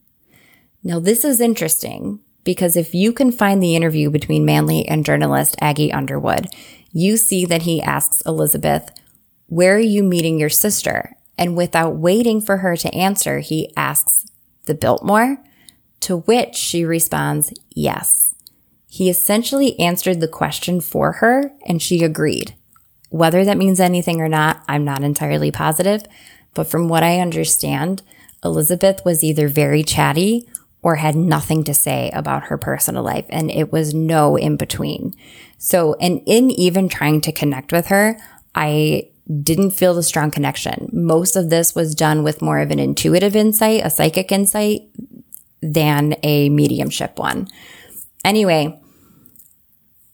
Now, 0.85 0.99
this 0.99 1.25
is 1.25 1.41
interesting 1.41 2.21
because 2.45 2.77
if 2.77 2.95
you 2.95 3.13
can 3.13 3.31
find 3.31 3.63
the 3.63 3.77
interview 3.77 4.11
between 4.11 4.45
Manley 4.45 4.87
and 4.87 5.05
journalist 5.05 5.55
Aggie 5.61 5.93
Underwood, 5.93 6.49
you 6.93 7.17
see 7.17 7.45
that 7.47 7.63
he 7.63 7.81
asks 7.81 8.23
Elizabeth, 8.27 8.91
Where 9.47 9.77
are 9.77 9.79
you 9.79 10.03
meeting 10.03 10.39
your 10.39 10.51
sister? 10.51 11.17
And 11.39 11.57
without 11.57 11.97
waiting 11.97 12.41
for 12.41 12.59
her 12.59 12.77
to 12.77 12.95
answer, 12.95 13.39
he 13.39 13.73
asks, 13.77 14.27
The 14.67 14.75
Biltmore? 14.75 15.39
To 16.01 16.19
which 16.19 16.57
she 16.57 16.85
responds, 16.85 17.55
Yes. 17.71 18.35
He 18.89 19.09
essentially 19.09 19.79
answered 19.79 20.21
the 20.21 20.29
question 20.29 20.81
for 20.81 21.13
her 21.13 21.53
and 21.67 21.81
she 21.81 22.03
agreed. 22.03 22.55
Whether 23.09 23.45
that 23.45 23.57
means 23.57 23.81
anything 23.81 24.21
or 24.21 24.29
not, 24.29 24.63
I'm 24.69 24.85
not 24.85 25.03
entirely 25.03 25.51
positive. 25.51 26.03
But 26.55 26.67
from 26.67 26.89
what 26.89 27.03
I 27.03 27.21
understand, 27.21 28.03
Elizabeth 28.45 29.03
was 29.05 29.23
either 29.23 29.49
very 29.49 29.83
chatty 29.83 30.47
or 30.83 30.97
had 30.97 31.15
nothing 31.15 31.63
to 31.65 31.73
say 31.73 32.11
about 32.13 32.45
her 32.45 32.59
personal 32.59 33.03
life. 33.03 33.25
And 33.29 33.51
it 33.51 33.73
was 33.73 33.95
no 33.95 34.37
in 34.37 34.57
between. 34.57 35.15
So, 35.57 35.95
and 36.01 36.21
in 36.27 36.51
even 36.51 36.89
trying 36.89 37.21
to 37.23 37.33
connect 37.33 37.73
with 37.73 37.87
her, 37.87 38.19
I 38.55 39.11
didn't 39.43 39.71
feel 39.71 39.95
the 39.95 40.03
strong 40.03 40.33
connection. 40.33 40.91
Most 40.93 41.37
of 41.37 41.49
this 41.49 41.75
was 41.75 41.95
done 41.95 42.25
with 42.25 42.43
more 42.43 42.59
of 42.59 42.73
an 42.73 42.81
intuitive 42.81 43.37
insight, 43.37 43.87
a 43.87 43.91
psychic 43.91 44.33
insight 44.33 44.83
than 45.63 46.17
a 46.25 46.49
mediumship 46.49 47.19
one. 47.19 47.47
Anyway, 48.25 48.81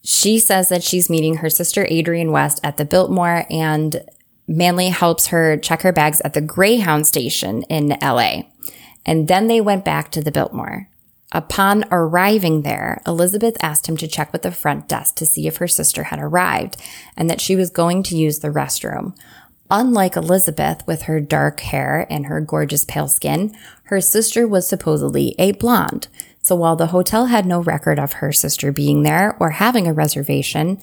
she 0.05 0.39
says 0.39 0.69
that 0.69 0.83
she's 0.83 1.11
meeting 1.11 1.37
her 1.37 1.51
sister 1.51 1.87
Adrienne 1.91 2.33
West 2.33 2.61
at 2.63 2.77
the 2.77 2.85
Biltmore 2.85 3.47
and 3.51 4.03
Manley 4.47 4.89
helps 4.89 5.29
her 5.29 5.57
check 5.57 5.83
her 5.83 5.93
bags 5.93 6.21
at 6.23 6.35
the 6.35 6.41
Greyhound 6.41 7.07
station 7.07 7.63
in 7.65 7.97
LA 8.01 8.43
and 9.09 9.27
then 9.27 9.47
they 9.47 9.59
went 9.59 9.87
back 9.87 10.11
to 10.11 10.21
the 10.21 10.31
Biltmore. 10.31 10.87
Upon 11.33 11.87
arriving 11.91 12.61
there, 12.61 13.01
Elizabeth 13.07 13.57
asked 13.63 13.89
him 13.89 13.97
to 13.97 14.07
check 14.07 14.35
with 14.35 14.43
the 14.43 14.53
front 14.53 14.87
desk 14.87 15.15
to 15.17 15.25
see 15.25 15.47
if 15.47 15.57
her 15.57 15.67
sister 15.67 16.05
had 16.05 16.19
arrived 16.19 16.77
and 17.17 17.31
that 17.31 17.41
she 17.41 17.57
was 17.57 17.71
going 17.71 18.03
to 18.03 18.17
use 18.19 18.41
the 18.41 18.51
restroom. 18.51 19.17
Unlike 19.71 20.17
Elizabeth 20.17 20.87
with 20.87 21.03
her 21.03 21.21
dark 21.21 21.61
hair 21.61 22.07
and 22.11 22.27
her 22.27 22.43
gorgeous 22.43 22.85
pale 22.85 23.09
skin, 23.09 23.57
her 23.85 24.01
sister 24.03 24.47
was 24.47 24.69
supposedly 24.69 25.35
a 25.39 25.53
blonde. 25.53 26.09
So 26.43 26.55
while 26.55 26.77
the 26.77 26.89
hotel 26.89 27.27
had 27.27 27.47
no 27.47 27.63
record 27.63 27.99
of 27.99 28.15
her 28.15 28.31
sister 28.31 28.73
being 28.73 29.05
there 29.05 29.39
or 29.41 29.53
having 29.53 29.87
a 29.87 29.95
reservation, 29.95 30.83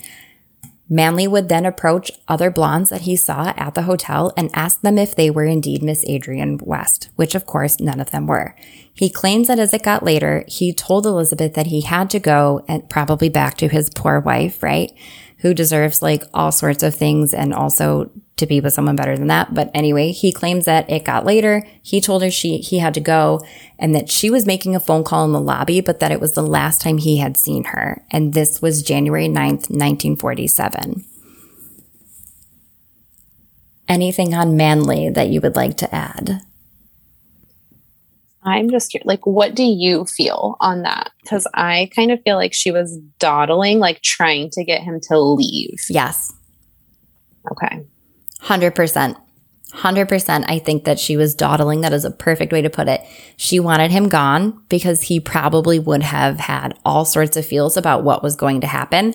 Manley 0.88 1.28
would 1.28 1.50
then 1.50 1.66
approach 1.66 2.12
other 2.28 2.52
blondes 2.52 2.90
that 2.90 3.02
he 3.02 3.16
saw 3.16 3.54
at 3.58 3.74
the 3.74 3.84
hotel 3.84 4.32
and 4.38 4.52
ask 4.54 4.82
them 4.82 4.98
if 4.98 5.16
they 5.16 5.32
were 5.32 5.46
indeed 5.46 5.82
Miss 5.82 6.06
Adrienne 6.08 6.60
West, 6.62 7.10
which 7.16 7.34
of 7.34 7.46
course 7.46 7.80
none 7.80 8.00
of 8.00 8.12
them 8.12 8.28
were. 8.28 8.56
He 8.94 9.10
claims 9.10 9.48
that 9.48 9.60
as 9.60 9.74
it 9.74 9.84
got 9.84 10.04
later, 10.04 10.44
he 10.48 10.74
told 10.74 11.06
Elizabeth 11.06 11.54
that 11.56 11.68
he 11.68 11.82
had 11.82 12.10
to 12.12 12.20
go 12.20 12.64
and 12.68 12.88
probably 12.90 13.30
back 13.30 13.58
to 13.58 13.68
his 13.68 13.90
poor 13.90 14.20
wife, 14.20 14.62
right? 14.62 14.92
Who 15.40 15.54
deserves 15.54 16.02
like 16.02 16.24
all 16.34 16.52
sorts 16.52 16.84
of 16.84 16.94
things 16.94 17.34
and 17.34 17.54
also 17.54 18.12
to 18.38 18.46
be 18.46 18.60
with 18.60 18.74
someone 18.74 18.96
better 18.96 19.18
than 19.18 19.28
that. 19.28 19.54
But 19.54 19.72
anyway, 19.74 20.12
he 20.12 20.32
claims 20.32 20.66
that 20.66 20.90
it 20.90 21.06
got 21.06 21.26
later. 21.26 21.66
He 21.82 22.02
told 22.02 22.22
her 22.22 22.30
she, 22.30 22.58
he 22.58 22.80
had 22.80 22.94
to 22.96 23.00
go 23.00 23.46
and 23.80 23.96
that 23.96 24.12
she 24.12 24.30
was 24.30 24.46
making 24.46 24.76
a 24.76 24.80
phone 24.80 25.04
call 25.04 25.26
in 25.26 25.32
the 25.32 25.40
lobby, 25.40 25.80
but 25.82 26.00
that 26.00 26.12
it 26.12 26.20
was 26.20 26.34
the 26.34 26.44
last 26.44 26.82
time 26.82 26.98
he 26.98 27.18
had 27.18 27.38
seen 27.38 27.66
her. 27.66 28.04
And 28.12 28.34
this 28.34 28.62
was 28.62 28.84
January 28.84 29.28
9th, 29.28 29.70
1947. 29.70 31.06
Anything 33.88 34.34
on 34.34 34.58
Manley 34.58 35.10
that 35.10 35.30
you 35.30 35.40
would 35.42 35.56
like 35.56 35.78
to 35.78 35.96
add? 35.96 36.42
I'm 38.44 38.70
just 38.70 38.96
like, 39.06 39.26
what 39.26 39.56
do 39.56 39.64
you 39.64 40.06
feel 40.06 40.56
on 40.60 40.84
that? 40.84 41.12
Because 41.24 41.48
I 41.54 41.90
kind 41.96 42.12
of 42.12 42.22
feel 42.22 42.36
like 42.36 42.54
she 42.54 42.72
was 42.72 42.98
dawdling, 43.18 43.80
like 43.80 44.02
trying 44.02 44.50
to 44.52 44.64
get 44.64 44.84
him 44.84 45.00
to 45.04 45.20
leave. 45.20 45.86
Yes. 45.90 46.32
Okay. 47.52 47.86
100%. 48.46 49.16
100%. 49.72 50.46
I 50.48 50.60
think 50.60 50.86
that 50.86 51.00
she 51.00 51.18
was 51.18 51.36
dawdling. 51.36 51.82
That 51.82 51.94
is 51.94 52.06
a 52.06 52.12
perfect 52.12 52.54
way 52.54 52.62
to 52.62 52.70
put 52.70 52.88
it. 52.88 53.02
She 53.36 53.60
wanted 53.60 53.92
him 53.92 54.08
gone 54.08 54.62
because 54.70 55.04
he 55.04 55.20
probably 55.20 55.80
would 55.80 56.04
have 56.04 56.40
had 56.40 56.78
all 56.86 57.04
sorts 57.04 57.36
of 57.36 57.46
feels 57.46 57.76
about 57.76 58.04
what 58.04 58.24
was 58.24 58.36
going 58.36 58.62
to 58.62 58.68
happen. 58.68 59.14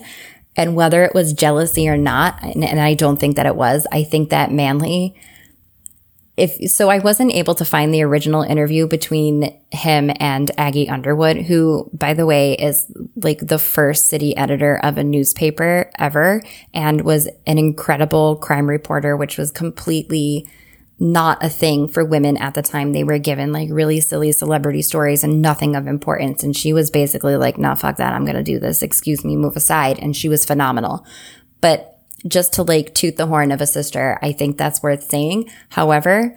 And 0.55 0.75
whether 0.75 1.03
it 1.03 1.15
was 1.15 1.33
jealousy 1.33 1.87
or 1.87 1.97
not, 1.97 2.43
and, 2.43 2.63
and 2.63 2.79
I 2.79 2.93
don't 2.93 3.17
think 3.17 3.37
that 3.37 3.45
it 3.45 3.55
was, 3.55 3.87
I 3.91 4.03
think 4.03 4.29
that 4.29 4.51
Manley 4.51 5.15
if 6.41 6.71
so 6.71 6.89
I 6.89 6.97
wasn't 6.97 7.33
able 7.33 7.53
to 7.53 7.63
find 7.63 7.93
the 7.93 8.01
original 8.01 8.41
interview 8.41 8.87
between 8.87 9.55
him 9.71 10.11
and 10.19 10.49
Aggie 10.57 10.89
Underwood, 10.89 11.37
who 11.37 11.87
by 11.93 12.15
the 12.15 12.25
way 12.25 12.53
is 12.53 12.91
like 13.15 13.45
the 13.45 13.59
first 13.59 14.07
city 14.07 14.35
editor 14.35 14.79
of 14.81 14.97
a 14.97 15.03
newspaper 15.03 15.91
ever 15.99 16.41
and 16.73 17.01
was 17.01 17.29
an 17.45 17.59
incredible 17.59 18.37
crime 18.37 18.67
reporter, 18.67 19.15
which 19.15 19.37
was 19.37 19.51
completely 19.51 20.49
not 20.99 21.43
a 21.43 21.49
thing 21.49 21.87
for 21.87 22.03
women 22.03 22.37
at 22.37 22.55
the 22.55 22.63
time. 22.63 22.91
They 22.91 23.03
were 23.03 23.19
given 23.19 23.51
like 23.51 23.69
really 23.71 23.99
silly 23.99 24.31
celebrity 24.31 24.81
stories 24.81 25.23
and 25.23 25.43
nothing 25.43 25.75
of 25.75 25.85
importance. 25.85 26.41
And 26.41 26.57
she 26.57 26.73
was 26.73 26.89
basically 26.89 27.35
like, 27.35 27.59
no, 27.59 27.75
fuck 27.75 27.97
that. 27.97 28.13
I'm 28.13 28.25
going 28.25 28.35
to 28.35 28.43
do 28.43 28.59
this. 28.59 28.81
Excuse 28.81 29.23
me, 29.23 29.35
move 29.35 29.55
aside. 29.55 29.99
And 29.99 30.15
she 30.15 30.27
was 30.27 30.43
phenomenal. 30.43 31.05
But 31.59 31.90
just 32.27 32.53
to 32.53 32.63
like 32.63 32.93
toot 32.93 33.17
the 33.17 33.27
horn 33.27 33.51
of 33.51 33.61
a 33.61 33.67
sister, 33.67 34.19
I 34.21 34.31
think 34.31 34.57
that's 34.57 34.83
worth 34.83 35.09
saying. 35.09 35.49
However, 35.69 36.35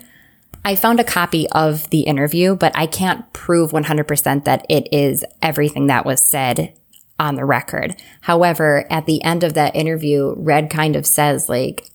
I 0.64 0.76
found 0.76 0.98
a 0.98 1.04
copy 1.04 1.46
of 1.50 1.90
the 1.90 2.00
interview, 2.02 2.56
but 2.56 2.72
I 2.74 2.86
can't 2.86 3.30
prove 3.32 3.72
100% 3.72 4.44
that 4.44 4.64
it 4.70 4.88
is 4.92 5.24
everything 5.42 5.88
that 5.88 6.06
was 6.06 6.22
said 6.22 6.74
on 7.18 7.34
the 7.34 7.44
record. 7.44 7.96
However, 8.22 8.86
at 8.90 9.06
the 9.06 9.22
end 9.22 9.44
of 9.44 9.54
that 9.54 9.76
interview, 9.76 10.34
Red 10.36 10.70
kind 10.70 10.96
of 10.96 11.06
says 11.06 11.48
like, 11.48 11.90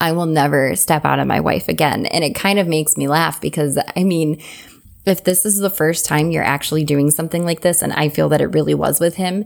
I 0.00 0.12
will 0.12 0.26
never 0.26 0.76
step 0.76 1.04
out 1.04 1.18
on 1.18 1.28
my 1.28 1.40
wife 1.40 1.68
again. 1.68 2.06
And 2.06 2.24
it 2.24 2.34
kind 2.34 2.58
of 2.58 2.66
makes 2.66 2.96
me 2.96 3.06
laugh 3.06 3.40
because 3.40 3.78
I 3.96 4.04
mean, 4.04 4.42
if 5.04 5.22
this 5.22 5.46
is 5.46 5.58
the 5.58 5.70
first 5.70 6.04
time 6.04 6.30
you're 6.30 6.42
actually 6.42 6.84
doing 6.84 7.10
something 7.10 7.44
like 7.44 7.60
this, 7.60 7.80
and 7.80 7.92
I 7.92 8.08
feel 8.08 8.28
that 8.30 8.40
it 8.40 8.46
really 8.46 8.74
was 8.74 8.98
with 8.98 9.16
him, 9.16 9.44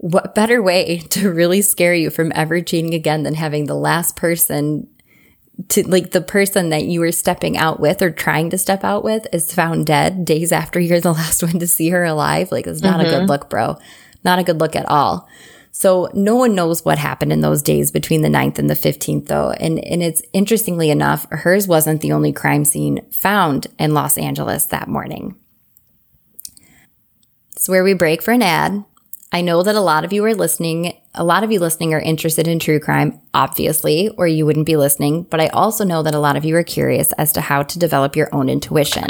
what 0.00 0.34
better 0.34 0.62
way 0.62 0.98
to 1.10 1.30
really 1.30 1.62
scare 1.62 1.94
you 1.94 2.10
from 2.10 2.32
ever 2.34 2.60
cheating 2.60 2.94
again 2.94 3.22
than 3.22 3.34
having 3.34 3.66
the 3.66 3.74
last 3.74 4.16
person 4.16 4.88
to 5.68 5.86
like 5.86 6.12
the 6.12 6.22
person 6.22 6.70
that 6.70 6.84
you 6.84 7.00
were 7.00 7.12
stepping 7.12 7.58
out 7.58 7.80
with 7.80 8.00
or 8.00 8.10
trying 8.10 8.48
to 8.48 8.56
step 8.56 8.82
out 8.82 9.04
with 9.04 9.26
is 9.30 9.52
found 9.52 9.86
dead 9.86 10.24
days 10.24 10.52
after 10.52 10.80
you're 10.80 11.00
the 11.00 11.12
last 11.12 11.42
one 11.42 11.58
to 11.58 11.66
see 11.66 11.90
her 11.90 12.04
alive? 12.04 12.50
Like, 12.50 12.66
it's 12.66 12.82
not 12.82 12.98
mm-hmm. 12.98 13.06
a 13.06 13.10
good 13.10 13.18
mm-hmm. 13.20 13.30
look, 13.30 13.50
bro. 13.50 13.78
Not 14.24 14.38
a 14.38 14.42
good 14.42 14.58
look 14.58 14.74
at 14.74 14.88
all. 14.88 15.28
So 15.70 16.10
no 16.14 16.34
one 16.34 16.54
knows 16.54 16.84
what 16.84 16.98
happened 16.98 17.32
in 17.32 17.42
those 17.42 17.62
days 17.62 17.90
between 17.90 18.22
the 18.22 18.28
9th 18.28 18.58
and 18.58 18.68
the 18.68 18.74
15th 18.74 19.26
though. 19.26 19.50
And, 19.50 19.78
and 19.84 20.02
it's 20.02 20.22
interestingly 20.32 20.90
enough, 20.90 21.26
hers 21.30 21.68
wasn't 21.68 22.00
the 22.00 22.12
only 22.12 22.32
crime 22.32 22.64
scene 22.64 23.00
found 23.12 23.66
in 23.78 23.94
Los 23.94 24.18
Angeles 24.18 24.66
that 24.66 24.88
morning. 24.88 25.36
It's 27.54 27.68
where 27.68 27.84
we 27.84 27.94
break 27.94 28.22
for 28.22 28.32
an 28.32 28.42
ad. 28.42 28.84
I 29.32 29.42
know 29.42 29.62
that 29.62 29.76
a 29.76 29.80
lot 29.80 30.04
of 30.04 30.12
you 30.12 30.24
are 30.24 30.34
listening. 30.34 30.98
A 31.14 31.22
lot 31.22 31.44
of 31.44 31.52
you 31.52 31.60
listening 31.60 31.94
are 31.94 32.00
interested 32.00 32.48
in 32.48 32.58
true 32.58 32.80
crime, 32.80 33.20
obviously, 33.32 34.08
or 34.08 34.26
you 34.26 34.44
wouldn't 34.44 34.66
be 34.66 34.76
listening. 34.76 35.22
But 35.22 35.40
I 35.40 35.46
also 35.48 35.84
know 35.84 36.02
that 36.02 36.16
a 36.16 36.18
lot 36.18 36.36
of 36.36 36.44
you 36.44 36.56
are 36.56 36.64
curious 36.64 37.12
as 37.12 37.30
to 37.32 37.40
how 37.40 37.62
to 37.62 37.78
develop 37.78 38.16
your 38.16 38.28
own 38.34 38.48
intuition. 38.48 39.06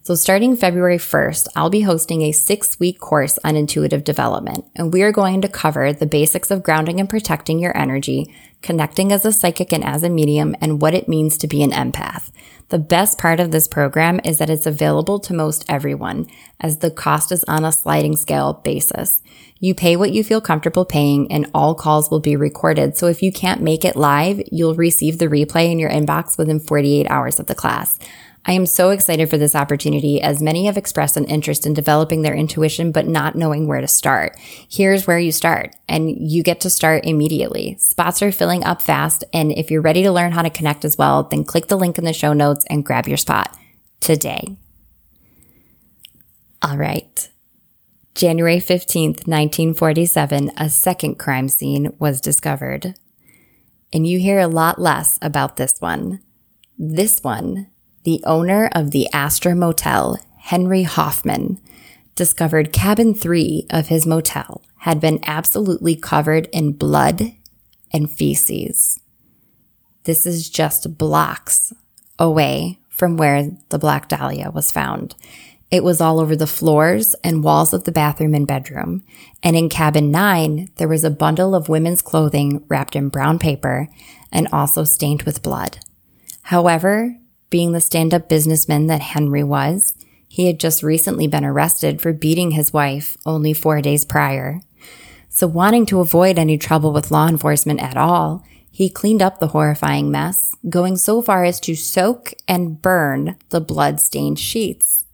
So 0.00 0.14
starting 0.14 0.56
February 0.56 0.96
1st, 0.96 1.48
I'll 1.54 1.68
be 1.68 1.82
hosting 1.82 2.22
a 2.22 2.32
six 2.32 2.80
week 2.80 2.98
course 2.98 3.38
on 3.44 3.56
intuitive 3.56 4.04
development, 4.04 4.64
and 4.74 4.90
we 4.90 5.02
are 5.02 5.12
going 5.12 5.42
to 5.42 5.48
cover 5.48 5.92
the 5.92 6.06
basics 6.06 6.50
of 6.50 6.62
grounding 6.62 6.98
and 6.98 7.10
protecting 7.10 7.58
your 7.58 7.76
energy, 7.76 8.34
connecting 8.62 9.12
as 9.12 9.26
a 9.26 9.32
psychic 9.32 9.70
and 9.70 9.84
as 9.84 10.02
a 10.02 10.08
medium, 10.08 10.56
and 10.62 10.80
what 10.80 10.94
it 10.94 11.08
means 11.08 11.36
to 11.36 11.46
be 11.46 11.62
an 11.62 11.72
empath. 11.72 12.30
The 12.70 12.78
best 12.78 13.16
part 13.16 13.40
of 13.40 13.50
this 13.50 13.66
program 13.66 14.20
is 14.24 14.36
that 14.38 14.50
it's 14.50 14.66
available 14.66 15.18
to 15.20 15.32
most 15.32 15.64
everyone, 15.70 16.26
as 16.60 16.78
the 16.78 16.90
cost 16.90 17.32
is 17.32 17.42
on 17.44 17.64
a 17.64 17.72
sliding 17.72 18.14
scale 18.14 18.52
basis. 18.52 19.22
You 19.58 19.74
pay 19.74 19.96
what 19.96 20.12
you 20.12 20.22
feel 20.22 20.42
comfortable 20.42 20.84
paying, 20.84 21.32
and 21.32 21.50
all 21.54 21.74
calls 21.74 22.10
will 22.10 22.20
be 22.20 22.36
recorded. 22.36 22.94
So 22.98 23.06
if 23.06 23.22
you 23.22 23.32
can't 23.32 23.62
make 23.62 23.86
it 23.86 23.96
live, 23.96 24.42
you'll 24.52 24.74
receive 24.74 25.18
the 25.18 25.28
replay 25.28 25.72
in 25.72 25.78
your 25.78 25.88
inbox 25.88 26.36
within 26.36 26.60
48 26.60 27.06
hours 27.08 27.40
of 27.40 27.46
the 27.46 27.54
class. 27.54 27.98
I 28.48 28.52
am 28.52 28.64
so 28.64 28.88
excited 28.88 29.28
for 29.28 29.36
this 29.36 29.54
opportunity 29.54 30.22
as 30.22 30.40
many 30.40 30.64
have 30.64 30.78
expressed 30.78 31.18
an 31.18 31.26
interest 31.26 31.66
in 31.66 31.74
developing 31.74 32.22
their 32.22 32.34
intuition 32.34 32.92
but 32.92 33.06
not 33.06 33.36
knowing 33.36 33.66
where 33.66 33.82
to 33.82 33.86
start. 33.86 34.38
Here's 34.40 35.06
where 35.06 35.18
you 35.18 35.32
start 35.32 35.76
and 35.86 36.08
you 36.08 36.42
get 36.42 36.58
to 36.62 36.70
start 36.70 37.04
immediately. 37.04 37.76
Spots 37.78 38.22
are 38.22 38.32
filling 38.32 38.64
up 38.64 38.80
fast 38.80 39.22
and 39.34 39.52
if 39.52 39.70
you're 39.70 39.82
ready 39.82 40.02
to 40.02 40.10
learn 40.10 40.32
how 40.32 40.40
to 40.40 40.48
connect 40.48 40.86
as 40.86 40.96
well, 40.96 41.24
then 41.24 41.44
click 41.44 41.66
the 41.66 41.76
link 41.76 41.98
in 41.98 42.04
the 42.04 42.14
show 42.14 42.32
notes 42.32 42.64
and 42.70 42.86
grab 42.86 43.06
your 43.06 43.18
spot 43.18 43.54
today. 44.00 44.56
All 46.62 46.78
right. 46.78 47.28
January 48.14 48.60
15th, 48.60 49.28
1947, 49.28 50.52
a 50.56 50.70
second 50.70 51.18
crime 51.18 51.50
scene 51.50 51.92
was 51.98 52.18
discovered. 52.18 52.94
And 53.92 54.06
you 54.06 54.18
hear 54.18 54.38
a 54.38 54.48
lot 54.48 54.80
less 54.80 55.18
about 55.20 55.58
this 55.58 55.74
one. 55.80 56.20
This 56.78 57.22
one 57.22 57.66
the 58.08 58.24
owner 58.24 58.70
of 58.72 58.90
the 58.90 59.06
Aster 59.12 59.54
Motel, 59.54 60.18
Henry 60.38 60.84
Hoffman, 60.84 61.60
discovered 62.14 62.72
cabin 62.72 63.12
three 63.12 63.66
of 63.68 63.88
his 63.88 64.06
motel 64.06 64.62
had 64.78 64.98
been 64.98 65.20
absolutely 65.24 65.94
covered 65.94 66.46
in 66.46 66.72
blood 66.72 67.34
and 67.92 68.10
feces. 68.10 68.98
This 70.04 70.24
is 70.24 70.48
just 70.48 70.96
blocks 70.96 71.74
away 72.18 72.78
from 72.88 73.18
where 73.18 73.50
the 73.68 73.78
Black 73.78 74.08
Dahlia 74.08 74.50
was 74.50 74.72
found. 74.72 75.14
It 75.70 75.84
was 75.84 76.00
all 76.00 76.18
over 76.18 76.34
the 76.34 76.46
floors 76.46 77.14
and 77.22 77.44
walls 77.44 77.74
of 77.74 77.84
the 77.84 77.92
bathroom 77.92 78.32
and 78.32 78.46
bedroom. 78.46 79.04
And 79.42 79.54
in 79.54 79.68
cabin 79.68 80.10
nine, 80.10 80.70
there 80.76 80.88
was 80.88 81.04
a 81.04 81.10
bundle 81.10 81.54
of 81.54 81.68
women's 81.68 82.00
clothing 82.00 82.64
wrapped 82.68 82.96
in 82.96 83.10
brown 83.10 83.38
paper 83.38 83.86
and 84.32 84.48
also 84.50 84.84
stained 84.84 85.24
with 85.24 85.42
blood. 85.42 85.80
However, 86.44 87.18
being 87.50 87.72
the 87.72 87.80
stand 87.80 88.12
up 88.12 88.28
businessman 88.28 88.86
that 88.86 89.00
Henry 89.00 89.42
was, 89.42 89.94
he 90.28 90.46
had 90.46 90.60
just 90.60 90.82
recently 90.82 91.26
been 91.26 91.44
arrested 91.44 92.00
for 92.00 92.12
beating 92.12 92.52
his 92.52 92.72
wife 92.72 93.16
only 93.24 93.52
four 93.52 93.80
days 93.80 94.04
prior. 94.04 94.60
So, 95.28 95.46
wanting 95.46 95.86
to 95.86 96.00
avoid 96.00 96.38
any 96.38 96.58
trouble 96.58 96.92
with 96.92 97.10
law 97.10 97.28
enforcement 97.28 97.80
at 97.80 97.96
all, 97.96 98.44
he 98.70 98.90
cleaned 98.90 99.22
up 99.22 99.38
the 99.38 99.48
horrifying 99.48 100.10
mess, 100.10 100.54
going 100.68 100.96
so 100.96 101.22
far 101.22 101.44
as 101.44 101.58
to 101.60 101.74
soak 101.74 102.32
and 102.46 102.80
burn 102.80 103.36
the 103.48 103.60
blood-stained 103.60 104.38
sheets. 104.38 105.04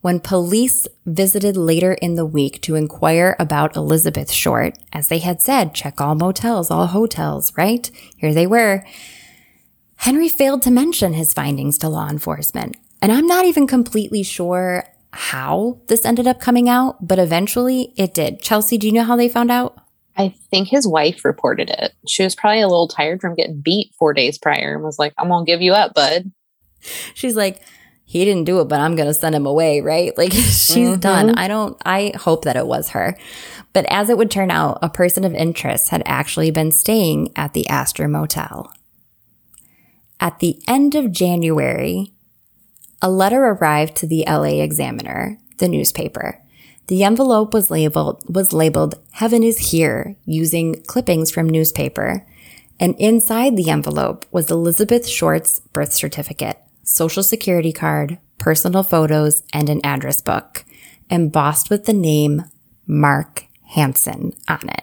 When 0.00 0.20
police 0.20 0.86
visited 1.04 1.56
later 1.56 1.92
in 1.92 2.14
the 2.14 2.26
week 2.26 2.62
to 2.62 2.76
inquire 2.76 3.36
about 3.38 3.76
Elizabeth 3.76 4.30
Short, 4.30 4.78
as 4.92 5.08
they 5.08 5.18
had 5.18 5.42
said, 5.42 5.74
check 5.74 6.00
all 6.00 6.14
motels, 6.14 6.70
all 6.70 6.86
hotels, 6.86 7.52
right? 7.56 7.90
Here 8.16 8.32
they 8.32 8.46
were. 8.46 8.84
Henry 9.98 10.28
failed 10.28 10.62
to 10.62 10.70
mention 10.70 11.12
his 11.12 11.34
findings 11.34 11.78
to 11.78 11.88
law 11.88 12.08
enforcement. 12.08 12.76
And 13.02 13.12
I'm 13.12 13.26
not 13.26 13.44
even 13.44 13.66
completely 13.66 14.22
sure 14.22 14.84
how 15.12 15.80
this 15.88 16.04
ended 16.04 16.26
up 16.26 16.40
coming 16.40 16.68
out, 16.68 17.06
but 17.06 17.18
eventually 17.18 17.92
it 17.96 18.14
did. 18.14 18.40
Chelsea, 18.40 18.78
do 18.78 18.86
you 18.86 18.92
know 18.92 19.04
how 19.04 19.16
they 19.16 19.28
found 19.28 19.50
out? 19.50 19.78
I 20.16 20.34
think 20.50 20.68
his 20.68 20.86
wife 20.86 21.24
reported 21.24 21.70
it. 21.70 21.92
She 22.08 22.24
was 22.24 22.34
probably 22.34 22.60
a 22.60 22.68
little 22.68 22.88
tired 22.88 23.20
from 23.20 23.34
getting 23.34 23.60
beat 23.60 23.92
four 23.98 24.14
days 24.14 24.38
prior 24.38 24.74
and 24.74 24.82
was 24.82 24.98
like, 24.98 25.14
I'm 25.16 25.28
going 25.28 25.44
to 25.44 25.50
give 25.50 25.62
you 25.62 25.72
up, 25.72 25.94
bud. 25.94 26.32
She's 27.14 27.36
like, 27.36 27.62
he 28.04 28.24
didn't 28.24 28.44
do 28.44 28.60
it, 28.60 28.68
but 28.68 28.80
I'm 28.80 28.96
going 28.96 29.06
to 29.06 29.14
send 29.14 29.34
him 29.34 29.46
away, 29.46 29.80
right? 29.80 30.16
Like 30.16 30.32
she's 30.32 30.74
mm-hmm. 30.74 31.00
done. 31.00 31.30
I 31.38 31.46
don't, 31.46 31.76
I 31.84 32.12
hope 32.16 32.44
that 32.44 32.56
it 32.56 32.66
was 32.66 32.90
her. 32.90 33.16
But 33.72 33.84
as 33.90 34.10
it 34.10 34.18
would 34.18 34.30
turn 34.30 34.50
out, 34.50 34.78
a 34.80 34.88
person 34.88 35.24
of 35.24 35.34
interest 35.34 35.90
had 35.90 36.02
actually 36.06 36.50
been 36.50 36.72
staying 36.72 37.32
at 37.36 37.52
the 37.52 37.68
Aster 37.68 38.08
Motel. 38.08 38.72
At 40.20 40.40
the 40.40 40.60
end 40.66 40.94
of 40.94 41.12
January, 41.12 42.12
a 43.00 43.10
letter 43.10 43.44
arrived 43.44 43.96
to 43.96 44.06
the 44.06 44.24
LA 44.26 44.62
Examiner, 44.62 45.38
the 45.58 45.68
newspaper. 45.68 46.42
The 46.88 47.04
envelope 47.04 47.54
was 47.54 47.70
labeled, 47.70 48.24
was 48.28 48.52
labeled 48.52 48.96
Heaven 49.12 49.42
is 49.42 49.70
Here 49.70 50.16
using 50.24 50.82
clippings 50.86 51.30
from 51.30 51.48
newspaper. 51.48 52.26
And 52.80 52.96
inside 52.98 53.56
the 53.56 53.70
envelope 53.70 54.26
was 54.32 54.50
Elizabeth 54.50 55.06
Short's 55.06 55.60
birth 55.72 55.92
certificate, 55.92 56.58
social 56.82 57.22
security 57.22 57.72
card, 57.72 58.18
personal 58.38 58.82
photos, 58.82 59.42
and 59.52 59.68
an 59.68 59.80
address 59.84 60.20
book, 60.20 60.64
embossed 61.10 61.70
with 61.70 61.84
the 61.84 61.92
name 61.92 62.44
Mark 62.86 63.44
Hansen 63.74 64.32
on 64.48 64.68
it. 64.68 64.82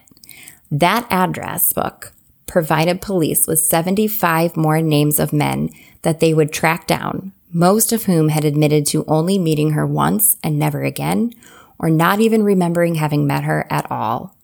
That 0.72 1.08
address 1.10 1.74
book 1.74 2.14
provided 2.46 3.02
police 3.02 3.48
with 3.48 3.60
75 3.60 4.56
more 4.56 4.82
names 4.82 5.20
of 5.20 5.34
men 5.34 5.70
that 6.04 6.20
they 6.20 6.34
would 6.34 6.52
track 6.52 6.88
down, 6.88 7.32
most 7.52 7.92
of 7.92 8.04
whom 8.04 8.30
had 8.30 8.46
admitted 8.46 8.86
to 8.88 9.06
only 9.08 9.38
meeting 9.38 9.72
her 9.72 9.86
once 9.86 10.38
and 10.44 10.60
never 10.60 10.84
again, 10.84 11.34
or 11.80 11.90
not 11.90 12.20
even 12.20 12.44
remembering 12.44 12.96
having 12.96 13.28
met 13.28 13.44
her 13.44 13.68
at 13.70 13.90
all. 13.92 14.36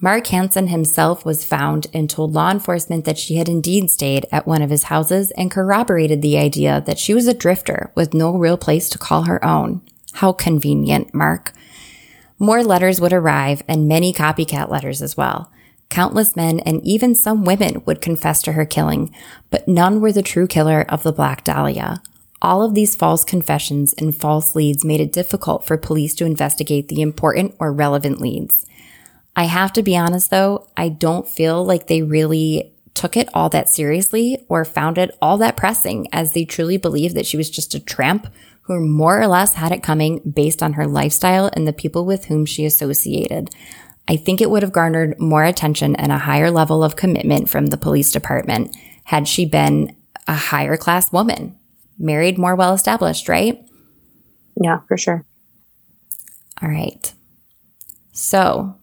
Mark 0.00 0.26
Hansen 0.26 0.66
himself 0.66 1.24
was 1.24 1.44
found 1.44 1.86
and 1.94 2.10
told 2.10 2.32
law 2.32 2.50
enforcement 2.50 3.04
that 3.04 3.18
she 3.18 3.36
had 3.36 3.48
indeed 3.48 3.88
stayed 3.88 4.26
at 4.32 4.48
one 4.48 4.60
of 4.60 4.70
his 4.70 4.84
houses 4.84 5.30
and 5.32 5.48
corroborated 5.48 6.22
the 6.22 6.36
idea 6.36 6.82
that 6.86 6.98
she 6.98 7.14
was 7.14 7.28
a 7.28 7.34
drifter 7.34 7.92
with 7.94 8.12
no 8.12 8.36
real 8.36 8.56
place 8.56 8.88
to 8.88 8.98
call 8.98 9.22
her 9.22 9.42
own. 9.44 9.80
How 10.14 10.32
convenient, 10.32 11.14
Mark. 11.14 11.52
More 12.36 12.64
letters 12.64 13.00
would 13.00 13.12
arrive 13.12 13.62
and 13.68 13.86
many 13.86 14.12
copycat 14.12 14.68
letters 14.68 15.00
as 15.02 15.16
well. 15.16 15.52
Countless 15.92 16.34
men 16.34 16.58
and 16.60 16.82
even 16.86 17.14
some 17.14 17.44
women 17.44 17.82
would 17.84 18.00
confess 18.00 18.40
to 18.40 18.52
her 18.52 18.64
killing, 18.64 19.14
but 19.50 19.68
none 19.68 20.00
were 20.00 20.10
the 20.10 20.22
true 20.22 20.46
killer 20.46 20.86
of 20.88 21.02
the 21.02 21.12
Black 21.12 21.44
Dahlia. 21.44 22.00
All 22.40 22.62
of 22.62 22.72
these 22.72 22.96
false 22.96 23.26
confessions 23.26 23.92
and 23.98 24.16
false 24.16 24.56
leads 24.56 24.86
made 24.86 25.02
it 25.02 25.12
difficult 25.12 25.66
for 25.66 25.76
police 25.76 26.14
to 26.14 26.24
investigate 26.24 26.88
the 26.88 27.02
important 27.02 27.54
or 27.58 27.74
relevant 27.74 28.22
leads. 28.22 28.64
I 29.36 29.44
have 29.44 29.70
to 29.74 29.82
be 29.82 29.94
honest 29.94 30.30
though, 30.30 30.66
I 30.78 30.88
don't 30.88 31.28
feel 31.28 31.62
like 31.62 31.88
they 31.88 32.00
really 32.00 32.72
took 32.94 33.14
it 33.14 33.28
all 33.34 33.50
that 33.50 33.68
seriously 33.68 34.46
or 34.48 34.64
found 34.64 34.96
it 34.96 35.14
all 35.20 35.36
that 35.36 35.58
pressing 35.58 36.08
as 36.10 36.32
they 36.32 36.46
truly 36.46 36.78
believed 36.78 37.14
that 37.16 37.26
she 37.26 37.36
was 37.36 37.50
just 37.50 37.74
a 37.74 37.80
tramp 37.80 38.28
who 38.62 38.80
more 38.80 39.20
or 39.20 39.26
less 39.26 39.54
had 39.54 39.72
it 39.72 39.82
coming 39.82 40.20
based 40.20 40.62
on 40.62 40.72
her 40.72 40.86
lifestyle 40.86 41.50
and 41.52 41.68
the 41.68 41.72
people 41.74 42.06
with 42.06 42.26
whom 42.26 42.46
she 42.46 42.64
associated. 42.64 43.50
I 44.08 44.16
think 44.16 44.40
it 44.40 44.50
would 44.50 44.62
have 44.62 44.72
garnered 44.72 45.18
more 45.20 45.44
attention 45.44 45.94
and 45.96 46.10
a 46.10 46.18
higher 46.18 46.50
level 46.50 46.82
of 46.82 46.96
commitment 46.96 47.48
from 47.48 47.66
the 47.66 47.76
police 47.76 48.10
department 48.10 48.76
had 49.04 49.28
she 49.28 49.44
been 49.44 49.96
a 50.26 50.34
higher 50.34 50.76
class 50.76 51.12
woman, 51.12 51.58
married, 51.98 52.38
more 52.38 52.54
well 52.54 52.74
established, 52.74 53.28
right? 53.28 53.64
Yeah, 54.60 54.80
for 54.88 54.96
sure. 54.96 55.24
All 56.60 56.68
right. 56.68 57.12
So, 58.12 58.76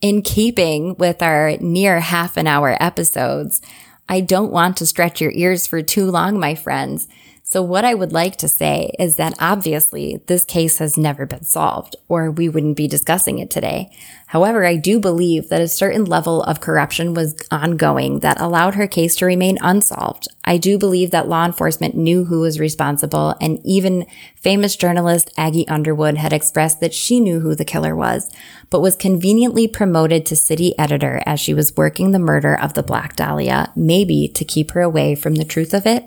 in 0.00 0.22
keeping 0.22 0.96
with 0.96 1.22
our 1.22 1.56
near 1.58 2.00
half 2.00 2.36
an 2.36 2.46
hour 2.46 2.76
episodes, 2.80 3.60
I 4.08 4.20
don't 4.20 4.52
want 4.52 4.76
to 4.78 4.86
stretch 4.86 5.20
your 5.20 5.32
ears 5.32 5.66
for 5.66 5.82
too 5.82 6.10
long, 6.10 6.38
my 6.38 6.54
friends. 6.54 7.08
So 7.52 7.62
what 7.62 7.84
I 7.84 7.94
would 7.94 8.12
like 8.12 8.36
to 8.36 8.48
say 8.48 8.94
is 8.96 9.16
that 9.16 9.34
obviously 9.40 10.20
this 10.28 10.44
case 10.44 10.78
has 10.78 10.96
never 10.96 11.26
been 11.26 11.42
solved 11.42 11.96
or 12.06 12.30
we 12.30 12.48
wouldn't 12.48 12.76
be 12.76 12.86
discussing 12.86 13.40
it 13.40 13.50
today. 13.50 13.90
However, 14.28 14.64
I 14.64 14.76
do 14.76 15.00
believe 15.00 15.48
that 15.48 15.60
a 15.60 15.66
certain 15.66 16.04
level 16.04 16.44
of 16.44 16.60
corruption 16.60 17.12
was 17.12 17.34
ongoing 17.50 18.20
that 18.20 18.40
allowed 18.40 18.76
her 18.76 18.86
case 18.86 19.16
to 19.16 19.26
remain 19.26 19.58
unsolved. 19.62 20.28
I 20.44 20.58
do 20.58 20.78
believe 20.78 21.10
that 21.10 21.26
law 21.26 21.44
enforcement 21.44 21.96
knew 21.96 22.26
who 22.26 22.38
was 22.38 22.60
responsible 22.60 23.34
and 23.40 23.58
even 23.64 24.06
famous 24.36 24.76
journalist 24.76 25.32
Aggie 25.36 25.66
Underwood 25.66 26.18
had 26.18 26.32
expressed 26.32 26.78
that 26.78 26.94
she 26.94 27.18
knew 27.18 27.40
who 27.40 27.56
the 27.56 27.64
killer 27.64 27.96
was, 27.96 28.32
but 28.70 28.80
was 28.80 28.94
conveniently 28.94 29.66
promoted 29.66 30.24
to 30.26 30.36
city 30.36 30.78
editor 30.78 31.20
as 31.26 31.40
she 31.40 31.52
was 31.52 31.76
working 31.76 32.12
the 32.12 32.20
murder 32.20 32.56
of 32.56 32.74
the 32.74 32.84
Black 32.84 33.16
Dahlia, 33.16 33.72
maybe 33.74 34.28
to 34.28 34.44
keep 34.44 34.70
her 34.70 34.82
away 34.82 35.16
from 35.16 35.34
the 35.34 35.44
truth 35.44 35.74
of 35.74 35.84
it 35.84 36.04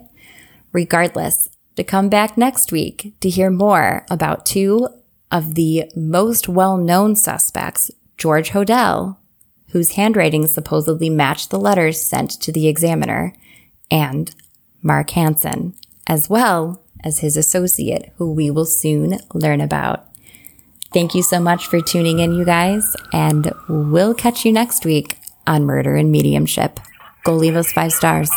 regardless, 0.73 1.49
to 1.75 1.83
come 1.83 2.09
back 2.09 2.37
next 2.37 2.71
week 2.71 3.13
to 3.21 3.29
hear 3.29 3.49
more 3.49 4.05
about 4.09 4.45
two 4.45 4.87
of 5.31 5.55
the 5.55 5.85
most 5.95 6.47
well 6.47 6.77
known 6.77 7.15
suspects, 7.15 7.89
George 8.17 8.51
Hodel, 8.51 9.17
whose 9.69 9.93
handwriting 9.93 10.45
supposedly 10.45 11.09
matched 11.09 11.49
the 11.49 11.59
letters 11.59 11.99
sent 11.99 12.29
to 12.41 12.51
the 12.51 12.67
examiner, 12.67 13.33
and 13.89 14.35
Mark 14.83 15.09
Hansen, 15.11 15.73
as 16.05 16.29
well 16.29 16.83
as 17.03 17.19
his 17.19 17.35
associate, 17.35 18.11
who 18.17 18.31
we 18.31 18.51
will 18.51 18.65
soon 18.65 19.19
learn 19.33 19.61
about. 19.61 20.07
Thank 20.93 21.15
you 21.15 21.23
so 21.23 21.39
much 21.39 21.65
for 21.65 21.81
tuning 21.81 22.19
in, 22.19 22.33
you 22.35 22.45
guys, 22.45 22.95
and 23.11 23.51
we'll 23.67 24.13
catch 24.13 24.45
you 24.45 24.51
next 24.51 24.85
week 24.85 25.17
on 25.47 25.65
Murder 25.65 25.95
and 25.95 26.11
Mediumship. 26.11 26.79
Go 27.23 27.33
leave 27.33 27.55
us 27.55 27.71
five 27.71 27.91
stars. 27.91 28.29